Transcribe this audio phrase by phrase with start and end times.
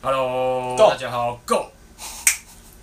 [0.00, 1.72] Hello，大家好，Go！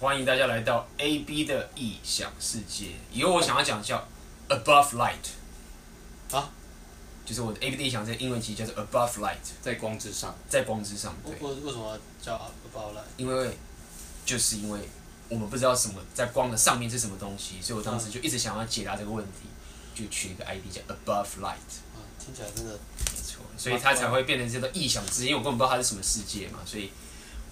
[0.02, 2.88] 欢迎大家来到 AB 的异想世界。
[3.10, 4.06] 以后我想要讲叫
[4.50, 6.50] Above Light 啊，
[7.26, 11.16] 就是我的 AB 的异想世界英文其实叫做 Above Light，在光之上，在光之上。
[11.26, 13.06] 对，为为什么叫 Above Light？
[13.16, 13.58] 因为
[14.26, 14.82] 就是因为
[15.30, 19.48] 我们不知道什么在光的上面是什么东西，所以我当时就一直想要解答这个问题，
[19.96, 21.80] 就取一个 ID 叫 Above Light。
[21.96, 26.92] 啊，听起来真的没错，所以它才会变成这个异想世界，因为我根本不知道它是什么世界嘛，所以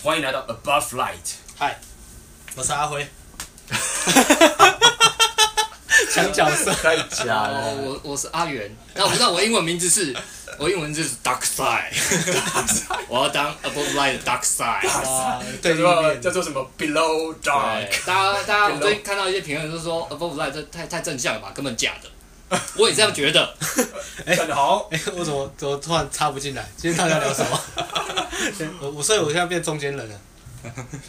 [0.03, 1.35] 欢迎来到 Above Light。
[1.57, 1.79] 嗨，
[2.57, 3.07] 我是阿辉。
[6.13, 7.61] 抢角色太假了。
[7.61, 10.13] 哦，我我是阿元，那我不知道我英文名字是，
[10.59, 11.93] 我英文名字是 Dark Side，
[13.07, 14.85] 我要当 Above Light Dark Side。
[15.09, 17.87] 哇，叫做叫做什么 Below Dark。
[18.05, 22.09] 大家大家我最近看到一些评论，就是说 Above Light 这太太正向了吧，根本假的。
[22.77, 23.55] 我也这样觉得。
[24.25, 24.87] 哎，很好。
[24.91, 26.69] 哎，我怎么怎么突然插不进来？
[26.77, 27.59] 今天大家聊什么？
[28.81, 30.19] 我我所以我现在变中间人了。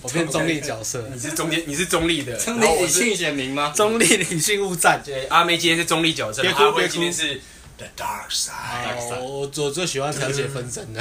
[0.02, 3.72] 我变中立角色，你是中间，你是中立的，中立理性选民吗？
[3.76, 5.00] 中立理性误战。
[5.04, 7.40] 对，阿妹今天是中立角色，阿辉今天是
[7.78, 9.20] The Dark Side。
[9.20, 11.00] 我我最喜欢调解纷争的，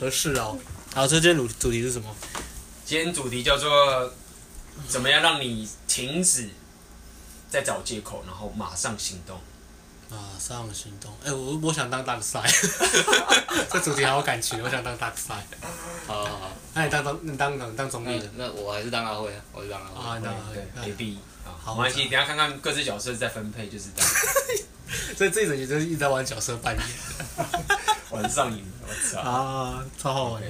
[0.00, 0.58] 合适哦。
[0.92, 2.12] 好，这今天主主题是什么？
[2.84, 4.12] 今天主题叫做
[4.88, 6.50] 怎么样让你停止
[7.52, 9.38] 在找借口，然后马上行动。
[10.08, 11.10] 马上行动！
[11.22, 12.50] 哎、欸，我我想当 Dark Side，
[13.70, 15.44] 这主题好有感情，我想当 Dark Side。
[16.06, 20.00] 好好好，那你当当你当当当中立的，那我还是当阿辉啊，我是当阿辉。
[20.00, 24.10] 啊，当阿辉对，A B 好，没关系，等下看看各自角色再分配，就是这样。
[25.16, 26.86] 所以这一整集就是一直在玩角色扮演，
[28.10, 29.20] 玩上瘾，我操！
[29.20, 30.48] 啊，超好玩的。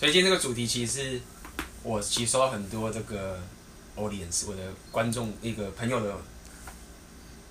[0.00, 1.20] 所以今天这个主题其实是
[1.84, 3.40] 我其实收到很多这个
[3.96, 6.16] audience，我的观众一个朋友的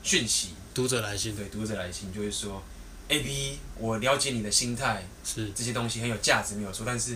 [0.02, 0.50] 讯息。
[0.74, 2.62] 读者来信，对，读者来信就会说
[3.08, 6.84] ，A B，我了解你的心态，是这些东西很有价值，没有错。
[6.84, 7.16] 但是，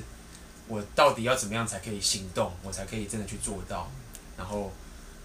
[0.68, 3.90] 我到底要怎么样才可以行动，我才可以真的去做到？
[4.38, 4.72] 然后，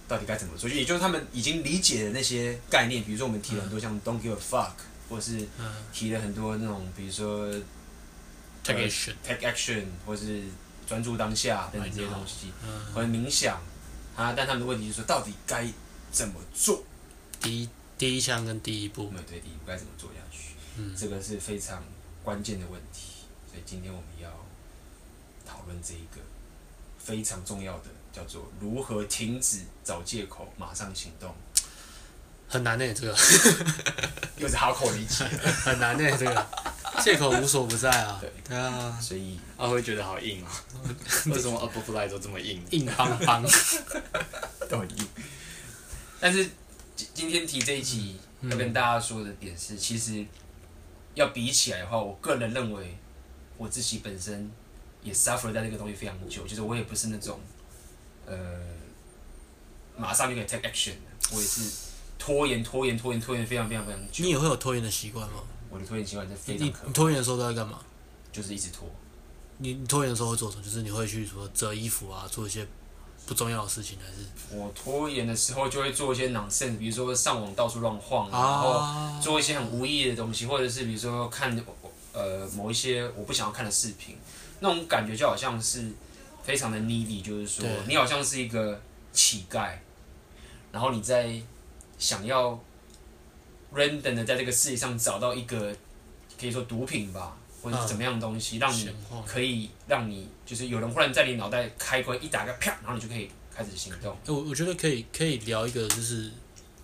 [0.08, 0.68] 到底该怎么做？
[0.68, 4.72] 就也就是他们已经理解的那些概念，比如说我们提了很多像 Don't give a fuck，
[5.10, 5.46] 或是
[5.92, 7.52] 提了很多那种，比如说
[8.64, 10.44] take action，take action，或是
[10.86, 12.50] 专注当下等等这些东西，
[12.94, 13.60] 或者冥想
[14.16, 14.34] 啊。
[14.36, 15.66] 但他们的问题就是说，到底该
[16.10, 16.82] 怎么做？
[17.40, 17.68] 第一。
[17.98, 20.54] 第一项跟第一步，对对，第一步该怎么做下去？
[20.76, 21.80] 嗯，这个是非常
[22.24, 23.12] 关键的问题。
[23.48, 24.28] 所以今天我们要
[25.46, 26.20] 讨论这一个
[26.98, 31.32] 非常重要的，叫做如何停止找借口，马上行动。
[32.52, 33.16] 很难呢，这个
[34.38, 35.24] 又是好口理解，
[35.64, 36.46] 很难呢，这个
[37.02, 38.18] 借口无所不在啊。
[38.20, 40.52] 对对啊，所以阿辉觉得好硬啊，
[41.32, 42.62] 为什么 Above Light 都这么硬？
[42.70, 43.42] 硬邦邦，
[44.68, 45.08] 都很硬。
[46.20, 46.48] 但是。
[47.14, 50.24] 今天提这一集要跟大家说的点是，其实
[51.14, 52.96] 要比起来的话，我个人认为
[53.56, 54.48] 我自己本身
[55.02, 57.40] 也 suffer 在这个东西非常久，就是我也不是那种
[58.26, 58.36] 呃
[59.96, 61.62] 马上就可以 take action 的，我也是
[62.22, 64.24] 拖延、拖延、拖延、拖延非常非常非常久。
[64.24, 65.42] 你也会有拖延的习惯吗？
[65.70, 66.86] 我的拖延习惯是非常可怕。
[66.86, 67.80] 你拖延的时候都在干嘛？
[68.30, 68.88] 就是一直拖。
[69.58, 70.62] 你你拖延的时候会做什么？
[70.62, 72.66] 就是你会去说折衣服啊，做一些。
[73.24, 81.56] 不重要的事情还是我拖延的时候就会做一些 nonsense，比如说上网到处乱晃，然后做一些很无意义的东西，或者是比如说看
[82.12, 84.18] 呃某一些我不想要看的视频，
[84.58, 85.92] 那种感觉就好像是
[86.42, 89.70] 非常的 needy，就是说你好像是一个乞丐，
[90.72, 91.40] 然后你在
[92.02, 92.58] 想要
[93.72, 95.74] random 的在这个世界上找到一个
[96.38, 97.38] 可以说毒品吧。
[97.62, 98.90] 或者是怎么样的东西，让你
[99.24, 104.16] 可以让你就是有人忽然在你脑袋开关一打开，啪，然后你就可以开始行动。
[104.26, 106.28] 我我觉得可以可以聊一个，就是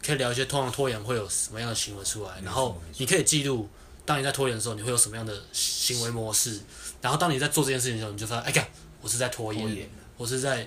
[0.00, 3.68] 可以聊一些通常拖延会有什么样的行为出来，然后你可以记录，
[4.06, 6.60] 当你在拖延的时候，你会有什么样的行为模式，
[7.02, 8.68] 然后当你在做这件事情的时候，你就发现，哎呀，
[9.02, 10.64] 我是在拖延，我是在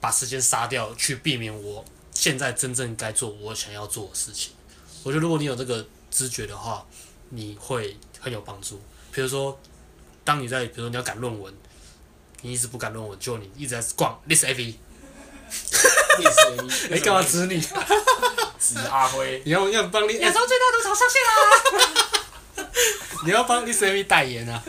[0.00, 1.84] 把时间杀掉，去避免我
[2.18, 4.52] 现在真正该做我想要做的事情。
[5.02, 6.82] 我觉得如果你有这个知觉的话，
[7.28, 8.80] 你会很有帮助。
[9.12, 9.60] 比如说，
[10.24, 11.52] 当你在，比如说你要赶论文，
[12.40, 14.74] 你一直不赶论文，就你一直在逛 ListAV，ListAV，
[16.90, 17.60] 你 干嘛指你？
[17.60, 21.30] 指阿辉，你要要帮你亚洲最大赌场上线啦！
[23.24, 24.62] 你要帮 ListAV 代言啊！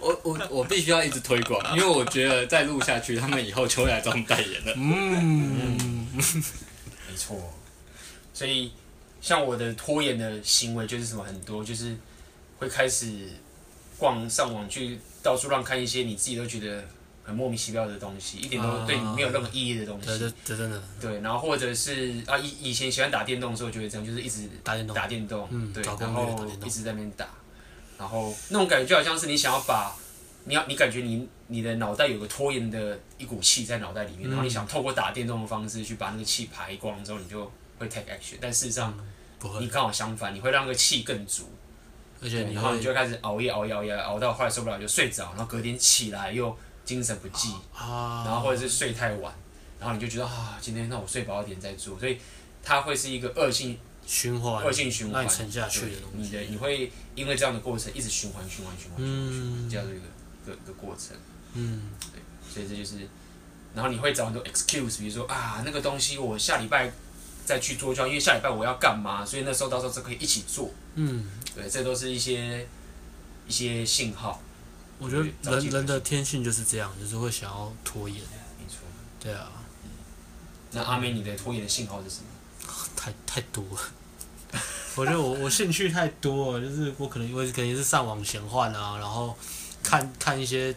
[0.00, 4.72] 我我我必须要一直推广，因为我觉得再录下去，他们以后就会来找我们代言了。
[4.76, 5.93] 嗯，嗯
[7.10, 7.38] 没错。
[8.32, 8.72] 所以，
[9.20, 11.96] 像我的拖延的行为就是什么很多，就是。
[12.56, 13.28] 会开始
[13.98, 16.82] 逛上网去到处乱看一些你自己都觉得
[17.24, 20.06] 很莫名其妙的东西，一点都对你没有任何意义的东西。
[20.06, 20.82] 对对对，真的。
[21.00, 27.28] 对，然后或者是啊，以以前喜欢打电动的时候就会这样，就是一直打电动，打电动，嗯，对，然后一直在那边打，
[27.98, 29.94] 然后那种感觉就好像是你想要把
[30.44, 37.44] 你要你感觉你你的脑袋有个拖延的一股气在脑袋里面，然后你想透过打电动的方式去把那个气排光之后，你就
[37.78, 38.36] 会 take action。
[38.40, 38.96] 但事实上，
[39.38, 41.50] 不会，你刚好相反，你会让那个气更足，
[42.22, 49.34] 而且你然后你就开始熬夜熬夜熬夜熬到后来受不了就睡着，然后隔天起来又精神不济，啊，然后或者是睡太晚，
[49.80, 52.18] 然后你就觉得啊，今天那我睡饱一点再做，所以
[52.62, 56.28] 它会是一个恶性循环，恶性循环，让你沉下去的东西。
[56.28, 60.13] 你的你会因为这样的过程一直循环循环循环循环循环，这样的一个一
[60.46, 61.16] 个一个过程。
[61.54, 62.20] 嗯，对，
[62.52, 63.08] 所以这就是，
[63.74, 66.92] 然后你会找很多 excuse，比如说啊，那个东西我下礼拜
[67.44, 70.70] 再去做就好，因为下礼拜我要干嘛，所以那时候到时候就可以一起做。
[70.94, 72.66] 嗯，对，这都是一些
[73.46, 74.40] 一些信号。
[74.98, 78.18] 我觉得人人的天性就是这样，就是会想要拖延。
[78.18, 78.78] 没错。
[79.20, 79.50] 对啊。
[80.72, 82.26] 那阿美，你的拖延的信号是什么？
[82.96, 83.80] 太太多了。
[84.96, 89.36] 我觉得我我兴趣太多了，就是我可能因为可能是上网闲换啊，然后
[89.84, 90.74] 看看一些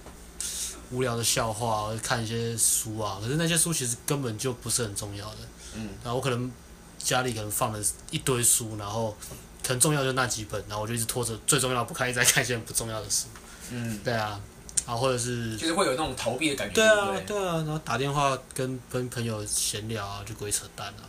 [0.92, 3.18] 无聊的笑话，或者看一些书啊。
[3.20, 5.38] 可是那些书其实根本就不是很重要的。
[5.74, 5.90] 嗯。
[6.04, 6.52] 然后我可能
[7.00, 7.80] 家里可能放了
[8.12, 9.18] 一堆书，然后
[9.64, 13.26] 可能重要就那几本，然后我就一直拖着最重要不看，一直在看一些不重要的书。
[13.72, 14.00] 嗯。
[14.04, 14.40] 对啊。
[14.86, 16.76] 啊，或者是就是会有那种逃避的感觉。
[16.76, 21.04] 对啊，对啊，然后打电话跟跟朋友闲聊啊，就鬼扯淡啊。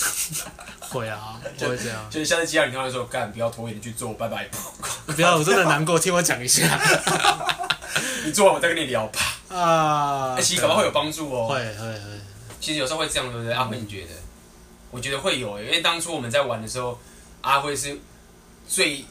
[0.80, 2.04] 会啊，就会这样。
[2.10, 4.48] 就是下次接到你，跟他说：“干，不要拖延，去做，拜拜。
[5.06, 6.80] ”不要，我真的难过，听我讲一下。
[8.24, 9.20] 你做完，我再跟你聊吧。
[9.56, 10.40] 啊。
[10.40, 11.48] 其实可能会有帮助哦。
[11.48, 12.00] 会会会。
[12.60, 13.52] 其实有时候会这样，对不对？
[13.52, 14.08] 阿辉，你觉得？
[14.90, 16.98] 我觉得会有，因为当初我们在玩的时候，
[17.42, 17.98] 阿辉是
[18.68, 19.04] 最。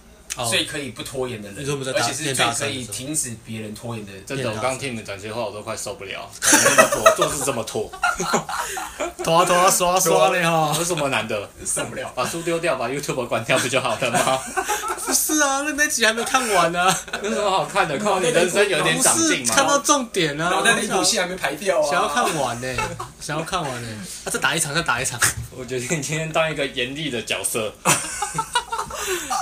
[0.49, 1.57] 最可以不拖延的人，
[1.95, 4.25] 而且是最可以停止别人拖延的人。
[4.25, 6.29] 真的，我刚听你们讲这些话，我都快受不了。
[6.41, 7.91] 这么拖，做事这么拖，
[9.23, 10.73] 拖拖刷刷的哈。
[10.77, 11.49] 有 什么难的？
[11.65, 12.11] 受不了。
[12.15, 14.39] 把书丢掉，把 YouTube 关掉不就好了吗？
[15.05, 16.95] 不是啊，那那集还没看完呢。
[17.23, 17.97] 有什么好看的？
[17.97, 19.55] 看到你人生有点长进吗？
[19.55, 20.49] 看到重点啊！
[20.49, 21.89] 脑袋里补戏还没排掉啊！
[21.89, 22.83] 想要看完呢，
[23.19, 23.87] 想要看完呢。
[24.25, 25.19] 啊，再打一场，再打一场。
[25.51, 27.73] 我决定今天当一个严厉的角色。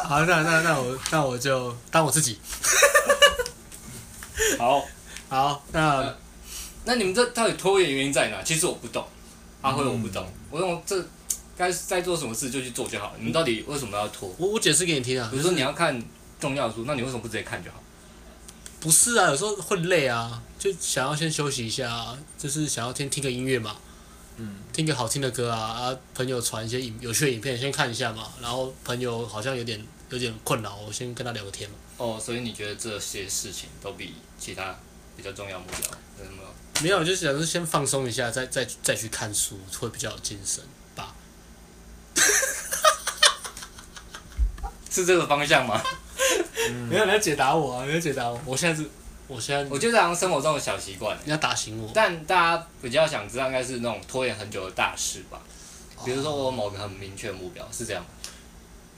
[0.08, 2.40] 好，那那那我那我就当我自己。
[4.58, 4.84] 好，
[5.30, 6.18] 好，那、呃、
[6.86, 8.42] 那你们这到底拖延原因在哪？
[8.44, 9.06] 其实我不懂，
[9.62, 11.06] 阿辉我不懂，嗯、我用这
[11.58, 13.14] 该在做什么事就去做就好。
[13.18, 14.34] 你们到底为什么要拖？
[14.38, 15.28] 我我解释给你听啊。
[15.32, 16.02] 比如说你要看
[16.40, 17.78] 重要的书，那你为什么不直接看就好？
[18.80, 23.76] 不是啊，有时候会累啊，就想要先休息一下，啊，就是想要先听个音乐嘛。
[24.40, 25.98] 嗯，听个好听的歌啊啊！
[26.14, 28.32] 朋友传一些影有趣的影片，先看一下嘛。
[28.40, 31.76] 然后朋友好像有点有点困扰，我先跟他聊个天嘛。
[31.98, 34.78] 哦，所以你觉得这些事情都比其他
[35.16, 35.80] 比较重要目标？
[36.20, 36.44] 有什么？
[36.84, 40.64] 没有，就是想是先放松一下，再再再去看书，会比较有精神
[40.96, 41.16] 吧。
[44.92, 45.82] 是这个方向吗？
[46.70, 47.86] 嗯、 没有你要解答我啊！
[47.86, 48.88] 没有解答我，我现在是。
[49.28, 51.92] 我现在我觉得好像生活中的小习惯，你要打醒我。
[51.94, 55.42] 但大家比较想知道，应该是那种拖延很久的大事吧？
[56.06, 58.10] 比如说我某个很明确的目标，是这样吗？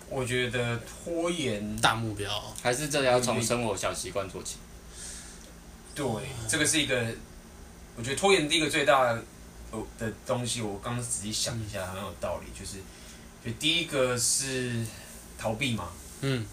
[0.08, 2.30] 我觉得拖延大目标，
[2.62, 4.58] 还是这要从生活小习惯做起。
[5.96, 6.06] 对，
[6.48, 6.96] 这个是一个，
[7.96, 9.24] 我觉得拖延第一个最大的
[9.98, 12.78] 的东西，我刚刚仔细想一下，很有道理，就是，
[13.44, 14.86] 就第一个是
[15.40, 15.90] 逃避嘛。
[16.22, 16.46] 嗯，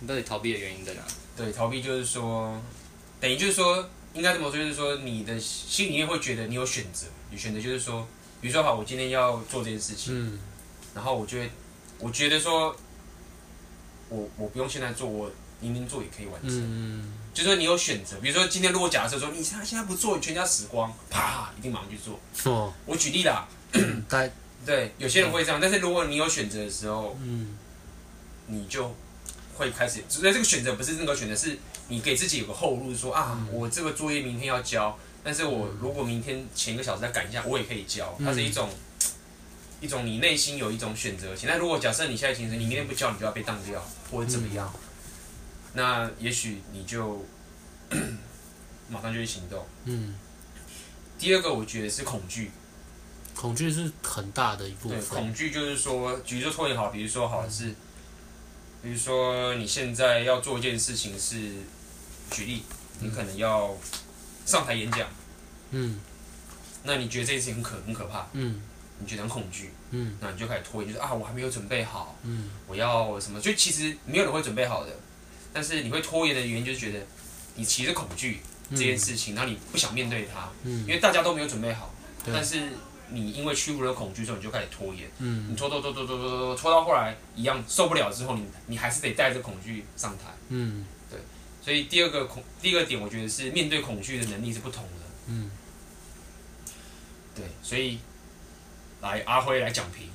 [0.00, 1.02] 你到底逃避的原因在哪？
[1.34, 2.60] 对，逃避就是说。
[3.20, 8.06] 等于就是说，应该这么说，就是说，你的心里面会觉得你有选择，你选择就是说，
[8.40, 10.38] 比如说，好，我今天要做这件事情，嗯，
[10.94, 11.50] 然后我就会，
[11.98, 12.76] 我觉得说，
[14.10, 15.30] 我我不用现在做，我
[15.60, 22.20] 明天做也可以完成，嗯，就是说你有选择，比如说今天如果假设说你现在现在不做，你全家死光，啪，一定马上去做。
[22.52, 24.30] 哦，我举例啦， 对，
[24.66, 27.56] 对，有些人会这样，但是如果你有选择的时候，嗯，
[28.46, 28.94] 你就
[29.54, 31.58] 会开始，所以这个选择不是那个选择是。
[31.88, 38.12] 你给自己有个后路，说啊，我这个作业明天要交，但是我如果明天前一个小时再赶一下，我也可以交。
[38.18, 38.68] 它是一种
[39.80, 41.48] 一种你内心有一种选择性。
[41.48, 44.72] 那如果假设你现在形成，你明天不交，你就要被当掉，或者怎么样，
[45.74, 47.24] 那也许你就
[48.90, 49.64] 马上就去行动。
[49.84, 50.16] 嗯。
[51.20, 52.50] 第二个我觉得是恐惧，
[53.34, 54.98] 恐惧是很大的一部分。
[54.98, 57.74] 对，恐惧就是说，比如说拖延好，比如说好像是，
[58.82, 61.52] 比如说你现在要做一件事情是。
[62.30, 62.62] 举例，
[63.00, 63.74] 你可能要
[64.44, 65.08] 上台演讲，
[65.70, 66.00] 嗯，
[66.84, 68.60] 那你觉得这件事情很可很可怕，嗯，
[68.98, 73.40] 你觉得很恐惧，嗯，那你就开始拖延，就是啊，我还没有准备好，嗯，我要什么？
[73.40, 74.92] 就其实没有人会准备好的，
[75.52, 77.04] 但是你会拖延的原因就是觉得
[77.54, 78.40] 你其实恐惧
[78.70, 81.94] 这件事情，然后你不想面对它，嗯，因为大家都没有准备好，
[82.26, 82.70] 但是
[83.10, 90.84] 你因为屈服了恐惧之后，你就开始拖延，嗯，你拖拖拖拖拖拖拖拖到后来一样受不了之后，你你还是得带着恐惧上台，嗯。
[91.66, 94.90] 所以第二个恐，第二个点，我觉得是面对恐惧的能力是不同的。
[95.26, 95.50] 嗯，
[97.34, 97.98] 对，所以
[99.00, 100.08] 来阿辉来讲评。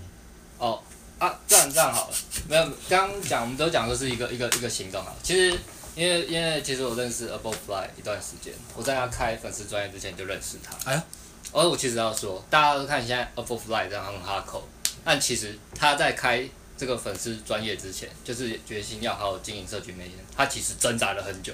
[0.58, 0.82] 哦
[1.20, 2.16] 啊，这样这样好了，
[2.48, 5.14] 没有，刚刚讲我们都讲的是一个一个一个行动啊。
[5.22, 5.60] 其实
[5.94, 10.90] 因为因为其实我认识 Above Fly 一段时间，我在他开粉丝专业之前就认识他。
[10.90, 11.04] 哎呀，
[11.52, 14.66] 而我其实要说，大家都看现在 Above Fly 这样很哈口，
[15.04, 16.48] 但其实他在开
[16.82, 21.54] 这个粉丝专业之前，就是决心要好好经营社群媒体，他其实挣扎了很久，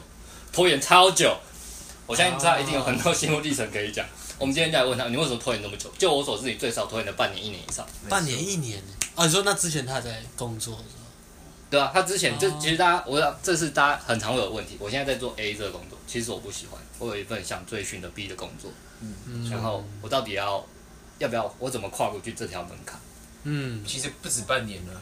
[0.53, 1.35] 拖延超久。
[2.05, 4.05] 我相信他一定有很多心路历程可以讲。
[4.39, 5.91] 我们今天就来问他，你为什么拖延那么久？
[5.97, 7.85] 就我所知，你最少拖延了半年、一年以上。
[8.07, 8.81] 半年、一年？
[9.15, 11.03] 啊，你说那之前他在工作是吧？
[11.69, 14.77] 对啊，他之前就其实大家，我要这是大家很常会有问题。
[14.79, 16.81] 我现在在做 A 这个工作，其实我不喜欢。
[16.99, 20.65] 我有一份想追寻的 B 的工作，嗯，然后我到底要
[21.19, 21.53] 要不要？
[21.59, 22.97] 我怎么跨过去这条门槛？
[23.43, 25.01] 嗯，其实不止半年了，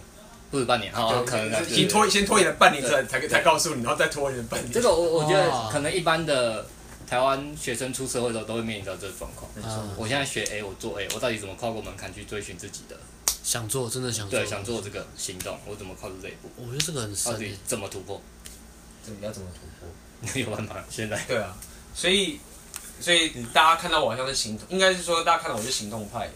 [0.56, 4.72] 不止半年，哈，可能已经拖先拖延了半年，才才才告诉你，然后再拖延半年。
[4.72, 6.66] 这个我我觉得可能一般的。
[7.08, 9.48] 台湾学生出社会的时候都会面临到这个状况。
[9.54, 12.98] 没错，我现在学 A，我做 A，我到底怎么跨过门槛去追寻自己的
[13.44, 16.50] 想做，真的想做，对，想做这个行动，我怎么跨出这一步？
[16.58, 17.32] 我觉得这个很深。
[17.32, 18.20] 到底怎么突破？
[19.06, 20.34] 这个 要怎么突破？
[20.34, 20.84] 你有办法？
[20.90, 21.24] 现在？
[21.28, 21.56] 对啊，
[21.94, 22.40] 所以
[23.00, 26.34] 所以大家看到我好像是行动，应该是说大家看到我是行动派的，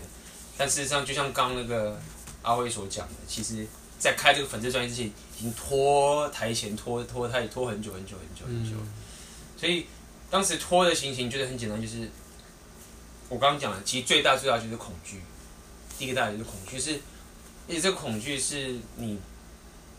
[0.55, 1.99] 但事实上就像刚那个
[2.43, 3.65] 阿辉所讲的，其实
[3.99, 8.87] 在开这个粉丝专业之前，已经拖台前拖拖太拖很久很久很久很久，嗯、
[9.55, 9.85] 所以。
[10.31, 12.07] 当时拖的心情就是很简单，就是
[13.29, 15.19] 我刚刚讲的，其实最大最大就是恐惧。
[15.97, 16.99] 第一个大的就是恐惧，是
[17.67, 19.19] 而且这个恐惧是你，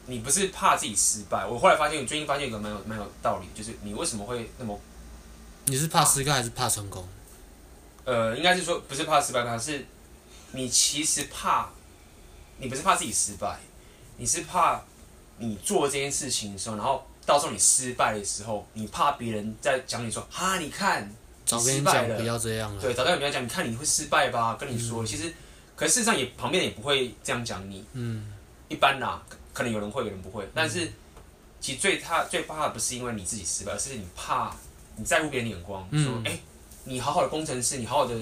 [0.07, 1.45] 你不是怕自己失败。
[1.45, 4.79] 我后来发现，我最近发现一个蛮有蛮有道理，就是你为什么会那么？
[5.65, 7.05] 你是怕失败还是怕成功？
[8.05, 9.85] 呃，应该是说不是怕失败，而是
[10.53, 11.69] 你其实怕，
[12.59, 13.59] 你不是怕自己失败，
[14.21, 14.81] 你是怕
[15.39, 17.03] 你做这件事情的时候，然后。
[17.27, 21.09] 到时候你失败的时候，你怕别人在讲你说哈，你看
[21.45, 22.83] 早失败了，不要这样了。
[22.83, 24.57] 对，早跟你讲，你看你会失败吧？
[24.59, 25.33] 跟你说，嗯、其实，
[25.77, 27.85] 可是事实上也旁边也不会这样讲你。
[27.93, 28.33] 嗯，
[28.69, 29.23] 一般啦，
[29.53, 30.49] 可能有人会，有人不会。
[30.53, 30.93] 但是，嗯、
[31.61, 34.53] 其实最怕最怕的不是因为你自己失败，而是你怕
[34.97, 35.87] 你在乎别人的眼光。
[35.93, 36.41] 嗯、说，哎、欸，
[36.83, 38.15] 你好好的工程师，你好好的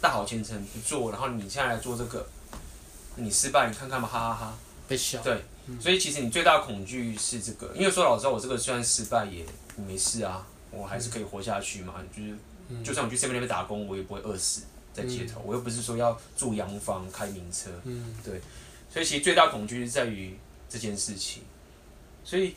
[0.00, 2.26] 大好前程不做，然后你现在来做这个，
[3.14, 4.58] 你失败，你看看吧，哈哈哈。
[4.88, 5.22] 被笑。
[5.22, 5.40] 对。
[5.78, 9.44] 所以其实你最大的恐惧是这个，因为说老实话，我这个虽然失败也
[9.86, 11.96] 没事啊，我还是可以活下去嘛。
[12.10, 14.62] 就是，就算我去 seven 那边打工，我也不会饿死
[14.94, 15.42] 在街头。
[15.44, 17.68] 我又不是说要住洋房、开名车。
[17.84, 18.40] 嗯对。
[18.90, 20.34] 所以其实最大恐惧是在于
[20.70, 21.42] 这件事情。
[22.24, 22.54] 所以，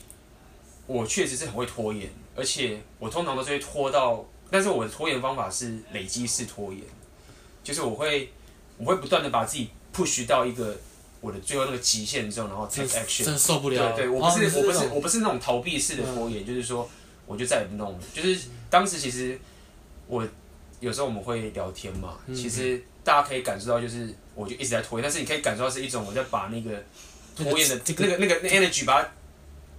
[0.87, 6.81] 我确实是很会拖延，而且我通常都是会拖到，但是我的拖延方法是累积式拖延，
[7.61, 8.31] 就是我会，
[8.77, 10.77] 我会不断的把自己 push 到一个。
[11.21, 13.95] 我的最后那个极限之后，然后 take action，真受不了。
[13.95, 16.89] 对对，我不是，我不是，我不是那种逃避式的拖延，就是说，
[17.27, 17.99] 我就再也不弄了。
[18.11, 18.39] 就是
[18.71, 19.39] 当时其实
[20.07, 20.27] 我
[20.79, 26.83] 有时候我们会聊天嘛，其实大家可以感受到，就是我就一直在拖延，但是你可以感受到是一种我在把那个
[27.35, 29.07] 拖延的那个那个那 energy 把它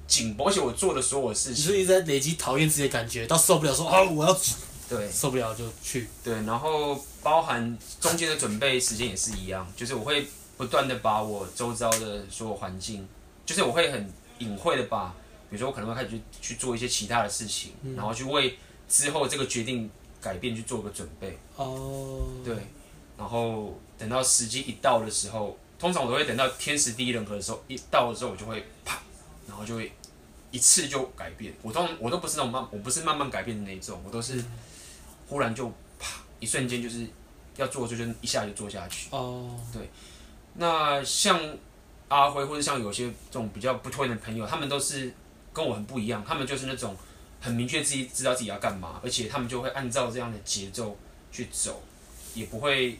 [0.06, 4.40] 紧绷，而且我做的所有事情，所以一直在累积讨厌自己的感觉，到受不了说啊，我要
[4.88, 10.24] 对受不了就去对，然后包含中间的准备时间也是一样，就是我会。
[10.56, 13.08] 不断的把我周遭的所有环境，
[13.44, 15.14] 就是我会很隐晦的把，
[15.50, 19.90] 比如说我可能会开始去去做一些其他的事情，嗯、然后去为之后这个决定
[20.20, 21.38] 改变去做个准备。
[21.56, 22.54] 哦，对，
[23.16, 29.00] 然后等到时机一到的时候，通常我都会等到天时地利人和的时候一到的时候，我就会啪，
[29.48, 29.90] 然后就会
[30.50, 31.52] 一次就改变。
[31.62, 34.44] 我通我都不是那种慢，我不是慢慢改变的那种，我都是
[35.28, 35.68] 忽然就
[35.98, 37.06] 啪，一瞬间就是
[37.56, 39.08] 要做就就一下就做下去。
[39.10, 39.88] 哦，对。
[40.54, 41.40] 那像
[42.08, 45.10] 阿辉，或者像有些这种比较不拖延的朋友，他们都是
[45.50, 46.22] 跟我很不一样。
[46.26, 46.94] 他们就是那种
[47.40, 50.94] 很明确自己知道自己要干嘛，而且他们就会按照这样的节奏
[51.30, 51.82] 去走，
[52.34, 52.98] 也不会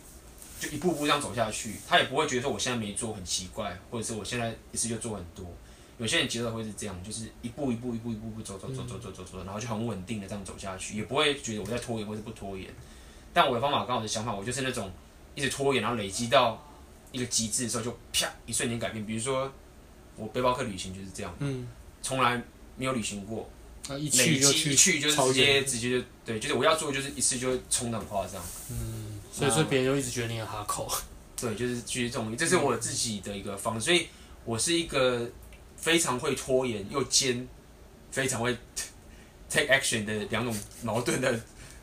[0.59, 1.77] 就一步步这样走下去。
[1.87, 5.45] 他也不会觉得说我现在没做很奇怪，或者是我现在一次就做很多。
[5.99, 12.67] 有些人节奏会是这样，就是一步一步一步一步步走走走走走走走，然后就很稳定的这样走下去，也不会觉得我在拖延或者不拖延。
[13.35, 14.91] 但我的方法跟我的想法，我就是那种
[15.35, 16.67] 一直拖延，然后累积到。
[17.13, 19.07] 一个极致的时候，就啪一瞬间改变。
[19.07, 19.53] 比如说，
[20.17, 21.69] 我背包客旅行就是这样，嗯，
[22.03, 22.43] 从来
[22.77, 23.49] 没有旅行过，
[23.99, 30.91] 一去就去，一去就是直接直接就对，就是我要做就是一次就会冲的很夸张，嗯，所以说别人就一直觉得你很哈口，
[31.41, 34.07] 对，就是就是这种，这是我自己的一个方式，所以
[34.45, 35.31] 我是一个
[35.77, 37.47] 非常会拖延又兼
[38.11, 38.57] 非常会
[39.51, 41.41] take action 的两种矛盾的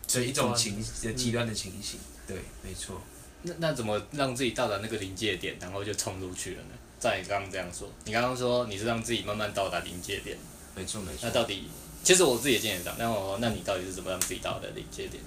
[0.08, 3.02] 这一种情的极端的情形，对，没错。
[3.44, 6.70] 那那怎么让自己到达那个临界点，然后就冲出去了呢？
[7.00, 10.38] 照你刚刚这样说，你刚刚说你是让自己慢慢到达临界点，
[10.76, 11.20] 没错没错。
[11.24, 11.70] 那到底
[12.04, 15.24] 其实我自己也经验到，那我那你到底是怎么让自己到达临界点？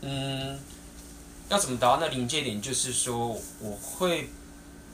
[0.00, 0.58] 嗯，
[1.48, 2.60] 要怎么达到那临界点？
[2.60, 4.28] 就是说，我会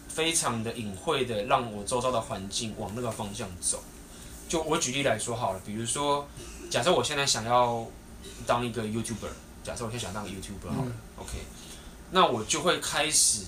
[0.09, 3.83] 非常的隐晦的让我周遭的环境往那个方向走。
[4.49, 6.29] 就我举例来说好了，比如说，
[6.71, 7.87] 假设我现在想要
[8.47, 9.31] 当一个 YouTuber，
[9.65, 11.39] 假设我现在想当个 YouTuber 好了、嗯、OK，
[12.11, 13.43] 那我就会开始，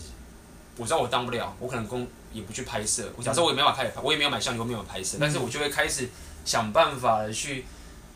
[0.76, 3.12] 我知道我当不了，我可能工也不去拍摄。
[3.16, 6.08] 我假设我也没办法开始拍，我也没有买相机，我没有拍摄，但是我就会开始
[6.44, 7.64] 想办法的去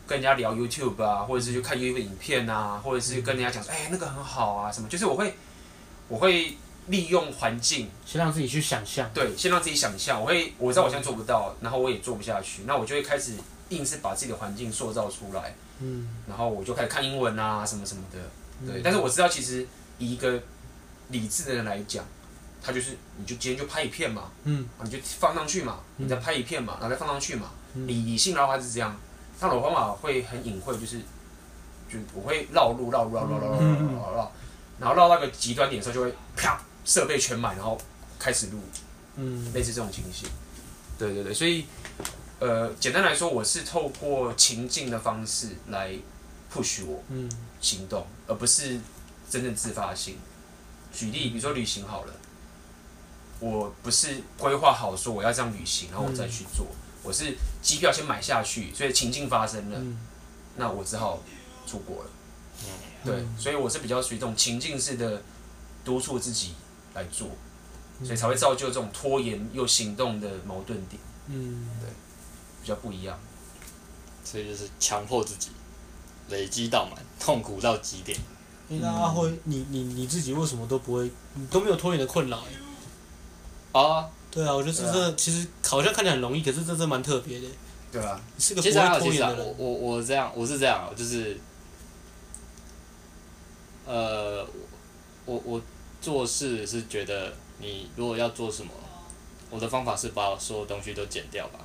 [0.07, 5.35] 跟人家聊 YouTube 啊，或者是去看 YouTube 影片啊，或者是跟人家讲说，哎、欸，那个很好啊，什么，就是我会，
[6.07, 6.57] 我会。
[6.87, 9.09] 利用环境，先让自己去想象。
[9.13, 10.19] 对，先让自己想象。
[10.19, 13.35] 我会，我知道我现在做不到，然后我也做不下去，那我就会开始
[13.69, 15.55] 硬是把自己的环境塑造出来。
[15.79, 16.09] 嗯。
[16.27, 18.19] 然后我就开始看英文啊，什么什么的。
[18.67, 18.81] 对。
[18.81, 19.65] 嗯、但是我知道，其实
[20.03, 20.41] 以一个
[21.09, 22.03] 理智的人来讲，
[22.61, 24.31] 他就是，你就今天就拍一片嘛。
[24.43, 24.67] 嗯。
[24.83, 27.51] 你就放上去嘛，你再拍一片嘛，然后再放上去嘛。
[27.75, 28.95] 嗯、理理性的话是这样，
[29.39, 30.99] 那我方法会很隐晦，就是，
[31.89, 34.31] 就我会绕路绕路绕路绕路绕绕绕，
[34.79, 36.61] 然后绕到个极端点的时候就会啪。
[36.85, 37.79] 设备全满，然后
[38.19, 38.59] 开始录，
[39.15, 40.27] 嗯，类似这种情形，
[40.99, 41.65] 对对对，所以，
[42.39, 45.93] 呃，简单来说，我是透过情境的方式来
[46.53, 47.31] push 我，嗯，
[47.61, 48.77] 行动，嗯、而不是
[49.29, 50.17] 真正自发性。
[50.91, 52.13] 举例，比如说旅行好了，
[53.39, 59.97] 我不是规划好说我要这样旅行，然后我再去做，嗯、我是机票先买下去，所以情境发生了，嗯、
[60.57, 61.21] 那我只好
[61.65, 62.09] 出国了，
[62.63, 62.69] 嗯，
[63.05, 65.21] 对，所以我是比较属于这种情境式的
[65.85, 66.55] 督促自己。
[66.95, 67.27] 来做，
[68.03, 71.01] 所以才会造就这种拖延又行动的矛盾点。
[71.25, 71.89] 嗯，对，
[72.61, 73.19] 比较不一样。
[74.23, 75.49] 所以就是强迫自己
[76.29, 78.19] 累积到满，痛苦到极点。
[78.69, 82.43] 那阿辉，你你你自己为什么都不会，你都没有拖延的困扰？
[83.71, 87.47] 啊，对啊，我觉得这这、啊、其实好像看起来很容易，可是这这蛮特别的。
[87.91, 89.45] 对啊，你是个不会拖延的人。
[89.45, 91.39] 我我我这样，我是这样，就是，
[93.85, 94.45] 呃，
[95.25, 95.61] 我我。
[96.03, 98.73] 做事是觉得你如果要做什么，
[99.49, 101.59] 我的方法是把所有东西都剪掉吧，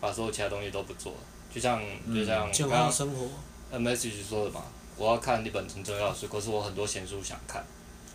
[0.00, 1.12] 把所有其他东西都不做，
[1.48, 1.80] 就像
[2.12, 3.28] 就像刚刚生活
[3.70, 4.62] 呃 message 说的嘛，
[4.96, 7.64] 我要看一本很重要的书，可是我很多闲书想看，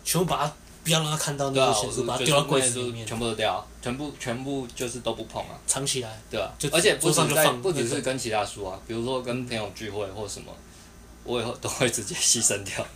[0.04, 10.52] 全部把它不要让他看到那些闲书，把它丢到柜子里面，全部都掉，全部全部就是都不碰啊，藏起来，对啊，而且不只在不只是跟其他书啊，比如说跟朋友聚会或什么，
[11.24, 12.86] 我以后都会直接牺牲掉。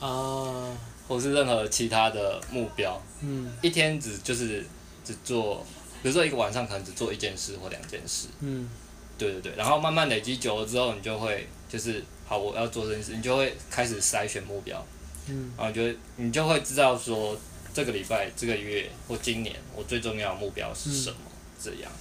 [0.00, 0.76] 啊。
[1.08, 4.64] 或是任何其他的目标，嗯，一天只就是
[5.04, 5.56] 只做，
[6.00, 8.70] 比如说一个晚上可能只做一件事或两件事，嗯，
[9.18, 12.02] 对对对，然后慢慢累积久了之后，你就会就是
[12.32, 14.82] 好，我要做这件事，你就会开始筛选目标，
[15.26, 15.82] 嗯，然后就
[16.16, 17.38] 你就会知道说
[17.74, 21.92] 这个礼拜、这个月或今年我最重要的目标是什么，嗯、这样，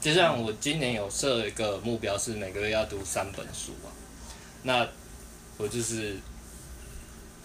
[0.00, 3.90] 就像我今年有设一个目标是每个月要读三本书嘛，
[4.62, 4.88] 那
[5.56, 6.16] 我就是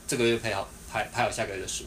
[0.08, 0.70] 这个月配好。
[0.90, 1.84] 拍拍好下个月的书，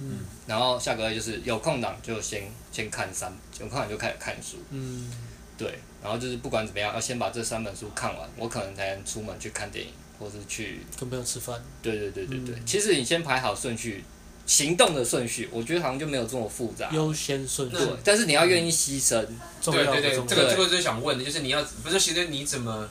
[0.00, 3.30] 嗯，然后下个月就是有空档就先先看三，
[3.60, 5.12] 有空档就开始看书，嗯，
[5.58, 11.60] 对，然后就是不管怎么样，要先把这三本书看完，我可能才能出门去看电影，或是去跟朋友吃饭。
[11.82, 14.04] 对对对对对，嗯、其实你先排好顺序，
[14.46, 16.88] 行动的顺序，我觉得好像就没有这么复杂。
[16.92, 19.20] 优先顺序，对，但是你要愿意牺牲。
[19.22, 22.88] 嗯、对对对，这个这个就想问的，就是你要不是其实你怎么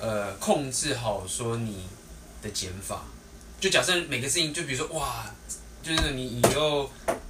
[0.00, 1.84] 呃控制好说你
[2.40, 3.04] 的减法？
[3.60, 5.26] 就假设每个事情，就比如说哇，
[5.82, 6.88] 就是你你又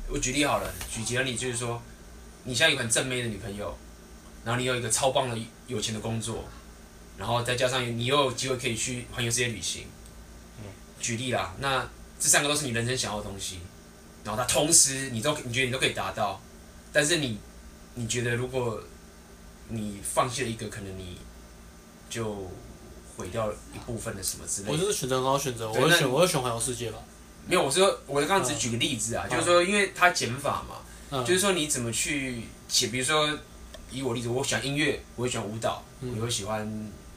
[0.09, 1.81] 我举例好了，举几个例，就是说
[2.45, 3.75] 你现在有很正妹的女朋友，
[4.49, 6.43] 然后你有一个超棒的有钱的工作，
[7.19, 9.85] 然后再加上你又有机会可以去环游世界旅行，
[10.59, 10.65] 嗯，
[10.99, 11.87] 举例啦，那
[12.19, 13.59] 这三个都是你人生想要的东西，
[14.25, 16.41] 然后它同时你都你觉得你都可以达到，
[16.91, 17.39] 但是你
[17.97, 18.81] 你觉得如果
[19.69, 21.19] 你放弃了一个，可能你
[22.09, 22.51] 就。
[23.19, 24.73] 毁掉一部分的什么之类的。
[24.73, 26.99] 我就是选择很好选择，我会选，我会选环游世界吧。
[27.49, 33.37] 没有，我说我刚刚只举个例子啊，就是说，因为它减法嘛，就是说你怎么去写，比如说
[33.91, 36.67] 以我例子，我喜欢音乐，我会喜欢舞蹈，我会喜欢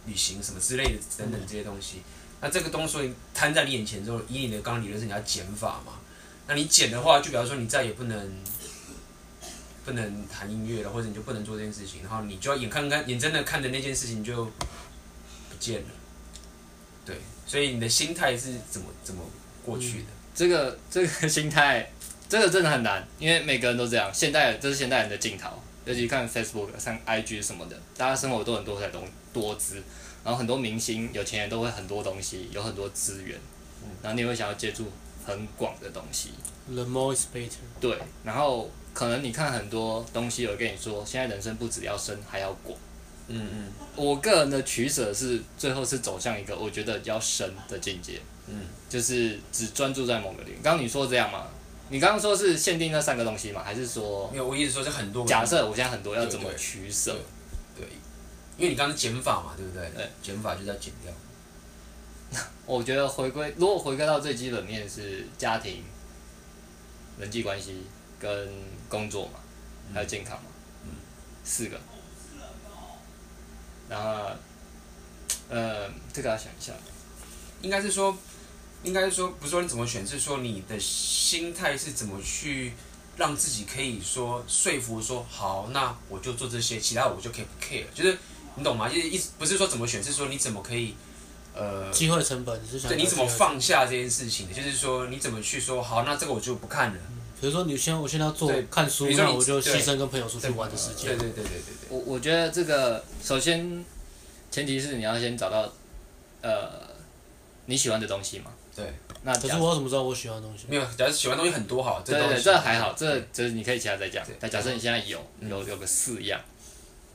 [0.06, 2.02] 旅行什么之类的等等这些东西。
[2.42, 5.94] 那这个东西摊在你眼前之后，以你的刚刚理论是你要减法嘛？
[6.48, 8.32] 那你减的话，就比方说你再也不能
[9.86, 14.66] 不能弹音乐了，或者你就不能做这件事情，然后你就要眼看看眼睁的看着那件事情就不。
[15.62, 15.90] 见了，
[17.06, 19.22] 对，所以你的心态是怎么怎么
[19.64, 20.06] 过去的？
[20.06, 21.88] 嗯、这个这个心态，
[22.28, 24.12] 这个真的很难，因为每个人都这样。
[24.12, 29.02] 现代这是现代人的镜头，尤其看 Facebook、像 IG 什么的，大家生活都很多彩多
[29.34, 29.76] 多姿，
[30.24, 33.38] 然后很多明星、有钱人都会很多东西，有很多资源，
[33.84, 34.86] 嗯、然后你会想要接触
[35.26, 36.32] 很广的东西。
[36.68, 37.50] The more is better。
[37.80, 42.78] 对，然后可能你看很多东西，有跟你说，现在人生不只要深，还要广。
[43.28, 48.22] 嗯嗯，我个人的取舍是最后是走向一个我觉得比较深的境界。
[48.48, 50.58] 嗯，就是只专注在某个领域。
[50.62, 51.48] 刚刚你说这样吗？
[51.92, 53.62] 你刚刚说是限定那三个东西吗？
[53.62, 54.30] 还是说？
[54.32, 55.26] 没有，我意思说是很多。
[55.28, 57.14] 假设我现在很多要怎么取舍？
[57.76, 57.86] 对，
[58.58, 59.90] 因为你刚刚减法嘛，对不对？
[59.94, 61.12] 对，减法就是要减掉。
[62.66, 65.84] 我觉得回归，如果回归到最基本面是家庭、
[67.20, 67.84] 人际关系
[68.18, 68.50] 跟
[68.88, 69.34] 工作嘛，
[69.94, 70.50] 还有健康嘛，
[70.86, 70.92] 嗯，
[71.44, 71.78] 四个。
[73.90, 74.32] 然后，
[75.50, 76.72] 呃，这个要想一下，
[77.62, 78.18] 应该是说，
[78.84, 82.74] 应该是说，不是说你怎么选，是说你的心态是怎么去
[83.18, 88.18] 让自己可以说说服说好，那我就做这些，其他我就可以不 care，就是
[88.56, 88.90] 你懂吗？
[88.90, 90.96] 就是意思不是说怎么选，是说你怎么可以。
[91.54, 94.48] 呃，机会成本是想对，你怎么放下这件事情？
[94.54, 96.04] 就是说，你怎么去说好？
[96.04, 97.00] 那这个我就不看了。
[97.10, 101.08] 嗯、比如说，你先，我现在要做看书，那我就牺牲跟朋友出去玩的时间。
[101.08, 103.84] 对对对对对，对我我觉得这个首先
[104.50, 105.70] 前提是你要先找到
[106.42, 106.70] 呃
[107.66, 108.46] 你喜欢的东西嘛。
[108.76, 108.94] 对。
[109.24, 110.66] 那可是我怎么知道我喜欢的东西？
[110.68, 114.26] 没有，假如喜欢的东西很多好，对对，对，这还好，这这你可以其他再讲。
[114.40, 116.40] 但假设你现在有有有个四样，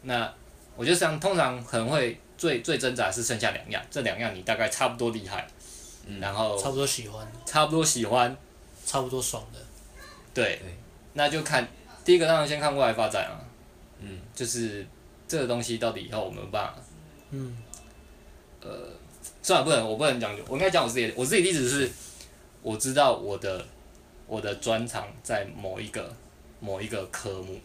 [0.03, 0.33] 那
[0.77, 2.21] 我就想通常可能会。
[2.39, 5.49] 最最挣扎是剩下两样，这两样你大概差不多厉害，
[6.05, 8.37] 嗯、然后差不多喜欢，差不多喜欢，
[8.85, 9.59] 差不多爽的，
[10.35, 10.77] 对，对
[11.15, 11.67] 那就看
[12.05, 13.41] 第一个当然先看未来发展啊，
[14.01, 14.87] 嗯，就是
[15.27, 16.75] 这个东西到底以后我们有办法，
[17.31, 17.57] 嗯，
[18.61, 18.91] 呃，
[19.47, 21.89] 算了，不能，我不能讲，我应该讲我自己，我自己的例子是，
[22.63, 23.65] 我知道我的
[24.27, 26.13] 我的专长在某一个
[26.59, 27.57] 某一个科目，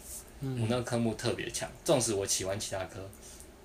[0.41, 2.99] 嗯、我那个科目特别强，纵使我喜欢其他科。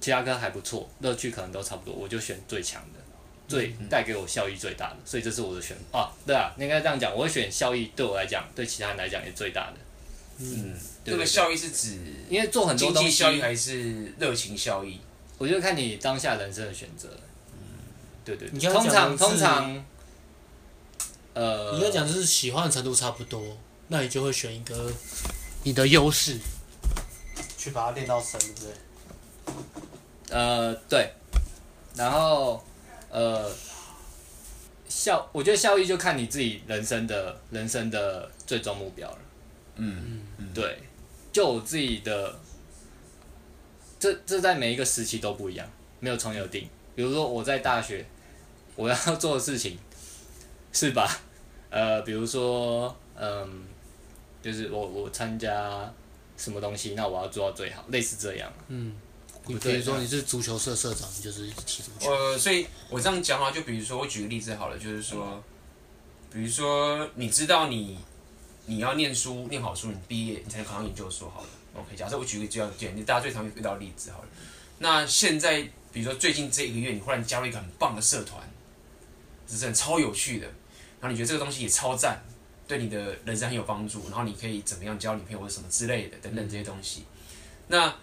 [0.00, 3.00] 其他科还不错，乐趣可能都差不多，我就选最强的，
[3.46, 6.10] 最带给我效益最大的，所以这是我的选啊。
[6.26, 9.74] 对啊，应该这样讲，我会选效益对我来讲，对其他人来讲也最大的。
[10.38, 10.74] 嗯，
[11.04, 11.98] 这个效益是指
[12.30, 14.98] 因为做很多东西，经济效益还是热情效益？
[15.36, 17.10] 我就看你当下人生的选择。
[18.26, 18.60] 嗯，对对，你。
[18.60, 19.84] 通常通常，
[21.34, 23.56] 呃，你要讲就是喜欢的程度差不多，
[23.88, 24.92] 那你就会选一个
[25.62, 26.38] 你的优势，
[27.56, 28.70] 去把它练到深，对不对？
[30.30, 31.12] 呃，对，
[31.94, 32.62] 然后
[33.10, 33.48] 呃，
[34.88, 39.18] 效，我觉得效益就看你自己人生的人生的最终目标了。
[39.76, 40.82] 嗯嗯，对，
[41.32, 42.34] 就我自己的，
[44.00, 46.68] 这这在每一个时期都不一样，没有从有定。
[46.96, 48.04] 比如说我在大学，
[48.76, 49.76] 我要做的事情
[50.72, 51.10] 是把
[51.70, 53.48] 呃，比如说嗯、呃，
[54.42, 55.92] 就是我我参加
[56.36, 58.52] 什么东西，那我要做到最好，类似这样。
[58.68, 58.94] 嗯。
[59.48, 62.10] 你比如说你是足球社社长，你就是踢足球。
[62.10, 65.40] 呃，所以我这样讲话，就比如说我举个例子好了，就是说，
[66.32, 67.96] 比如说你知道你
[68.64, 71.48] 你要念书念好书，你毕业你才能考上研究所好了。
[71.74, 74.28] OK，假设我举个这样简，你大家最常遇到的例子好了。
[74.80, 75.62] 那现在
[75.92, 78.42] 比如说最近这一个月，你忽然加入一个很棒的社团，
[79.46, 80.46] 只是真的超有趣的，
[81.00, 82.20] 然后你觉得这个东西也超赞，
[82.66, 87.04] 对你的人生很有帮助，然后你可以怎么样交女朋友或什么之类的等等这些东西，
[87.68, 87.94] 那。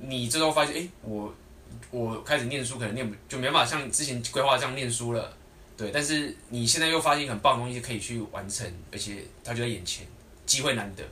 [0.00, 1.32] 你最后发现，哎、我
[1.92, 5.34] 我开始念书，可能念不就没办法像之前规划这样念书了，
[5.76, 5.92] 对。
[5.92, 10.04] 但是你现在又发现很棒的东西可以去完成，而且它就在眼前，
[10.44, 11.04] 机会难得。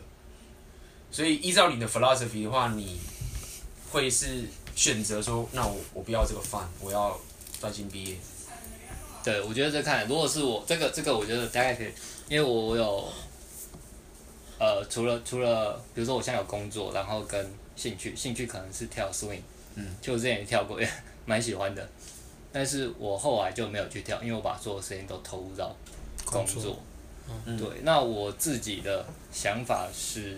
[1.12, 2.98] 所以依照你的 philosophy 的话，你
[3.88, 4.42] 会是
[4.74, 7.18] 选择说，那我我不要这个饭我要
[7.60, 8.16] 专心毕业。
[9.24, 11.88] 对，我觉得这看，如果是我这个这个，我觉得大概可以，
[12.28, 13.12] 因为我我有，
[14.58, 17.62] 呃，除了除了，比如说我现在有工作，然后跟。
[17.74, 19.40] 兴趣兴趣可能是跳 swing，
[19.76, 20.86] 嗯，就我之前也跳过，也
[21.24, 21.88] 蛮喜欢的。
[22.52, 25.74] 但是我后来就没有去跳，因为我把所有时间都投入到
[26.26, 26.54] 工作。
[26.54, 26.82] 工作
[27.46, 27.66] 嗯，对。
[27.82, 30.36] 那我自己的想法是，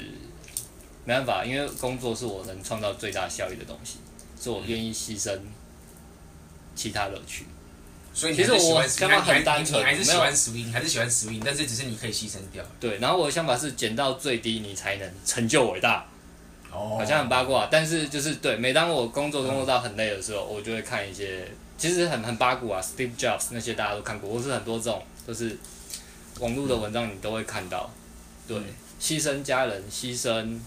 [1.04, 3.98] 没办法，因为工作是我能创造最大效益的东西，
[4.38, 5.36] 所以我愿意牺牲
[6.76, 7.46] 其他乐趣。
[8.14, 12.64] 所以你其实我想法很单纯，你还是喜欢 swing，还是喜欢 swing，但是只是你可以牺牲掉。
[12.78, 16.06] 对，然后我的想法是减到最低，你才能成就伟大。
[16.72, 21.48] 哦好像很八卦，但是就是对，每当我工作工作到很累的时候，我就会看一些，
[21.78, 25.56] 其实很很八卦啊，Steve Jobs 那些大家都看过，或是很多这种都是
[26.40, 27.88] 网络的文章，你都会看到。
[28.48, 28.56] 对，
[29.00, 30.58] 牺牲家人，牺牲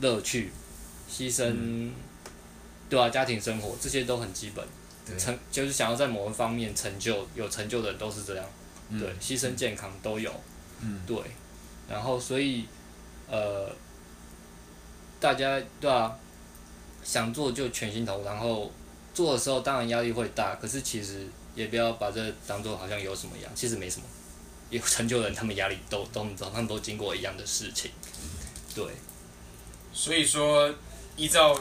[0.00, 0.50] 乐趣，
[1.10, 1.90] 牺牲，
[2.88, 4.64] 对啊，家庭生活这些都很基本。
[5.18, 8.44] 成就是想要在某一方面成就，有成就的人都是这样。
[8.90, 10.32] 对，牺牲健康都有。
[10.80, 11.16] 嗯，对，
[11.88, 12.66] 然后所以
[13.28, 13.70] 呃。
[15.20, 16.16] 大家对啊，
[17.04, 18.72] 想做就全心投入，然后
[19.12, 24.06] 做的时候当然压力会大，可是其实也不要把这当做好像有什么一样，其实没什么。
[24.70, 27.90] 有成就的人，他们压力都都知道，他们都经过一样的事情。
[28.74, 28.82] 对，
[29.92, 30.74] 所以说
[31.16, 31.54] 依照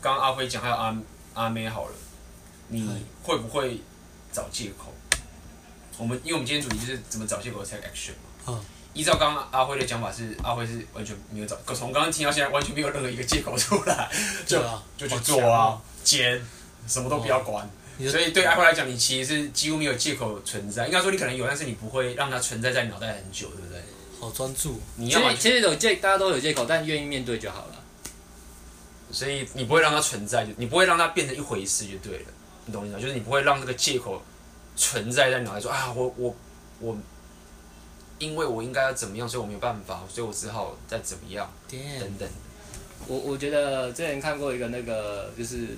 [0.00, 0.96] 刚阿辉讲还有阿
[1.36, 1.92] 阿妹好了，
[2.68, 3.78] 你会不会
[4.32, 4.92] 找借口？
[5.98, 8.48] 我们因为我们今天主题就是怎么找借口 take action 嘛。
[8.48, 8.64] 嗯。
[8.94, 14.10] 依照刚刚阿辉的讲法是，阿辉是完全没有找，可从刚刚听到现在完全没有任何一个借口出来，
[14.46, 14.58] 就
[14.96, 16.42] 就去做啊，兼
[16.88, 17.68] 什么都不要管。
[18.10, 20.86] 所以对阿辉来讲，你其实是几乎没有借口存在。
[20.86, 23.82] 应该说你可能有，但是你不会让它存在在你脑袋很久，对不对？
[24.18, 24.80] 好专注。
[24.94, 27.82] 你要其实有借，大家都有借口，但愿意面对就好了。
[29.10, 32.24] 所以你不会让它存在，就你不会让它变成一回事，就对了。
[32.66, 33.00] 你懂我意思吗？
[33.00, 34.22] 就是你不会让这个借口
[34.76, 36.34] 存在在脑袋说啊，我我
[36.80, 36.96] 我，
[38.18, 42.28] 因为我应该要怎么样，所以我没有办法，所以我只好再怎么样.等等。
[43.06, 45.76] 我我觉得之前看过一个那个就是。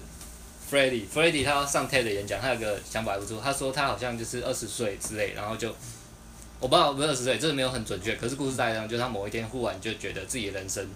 [0.70, 3.40] Freddie，Freddie 他要上 TED 的演讲，他有个想法还不错。
[3.42, 5.74] 他说他好像就是二十岁之类，然后就
[6.60, 8.16] 我不知道不是二十岁，这个没有很准确。
[8.16, 10.86] 可是故事大概这样，就是他某一天忽然就觉得自己的人生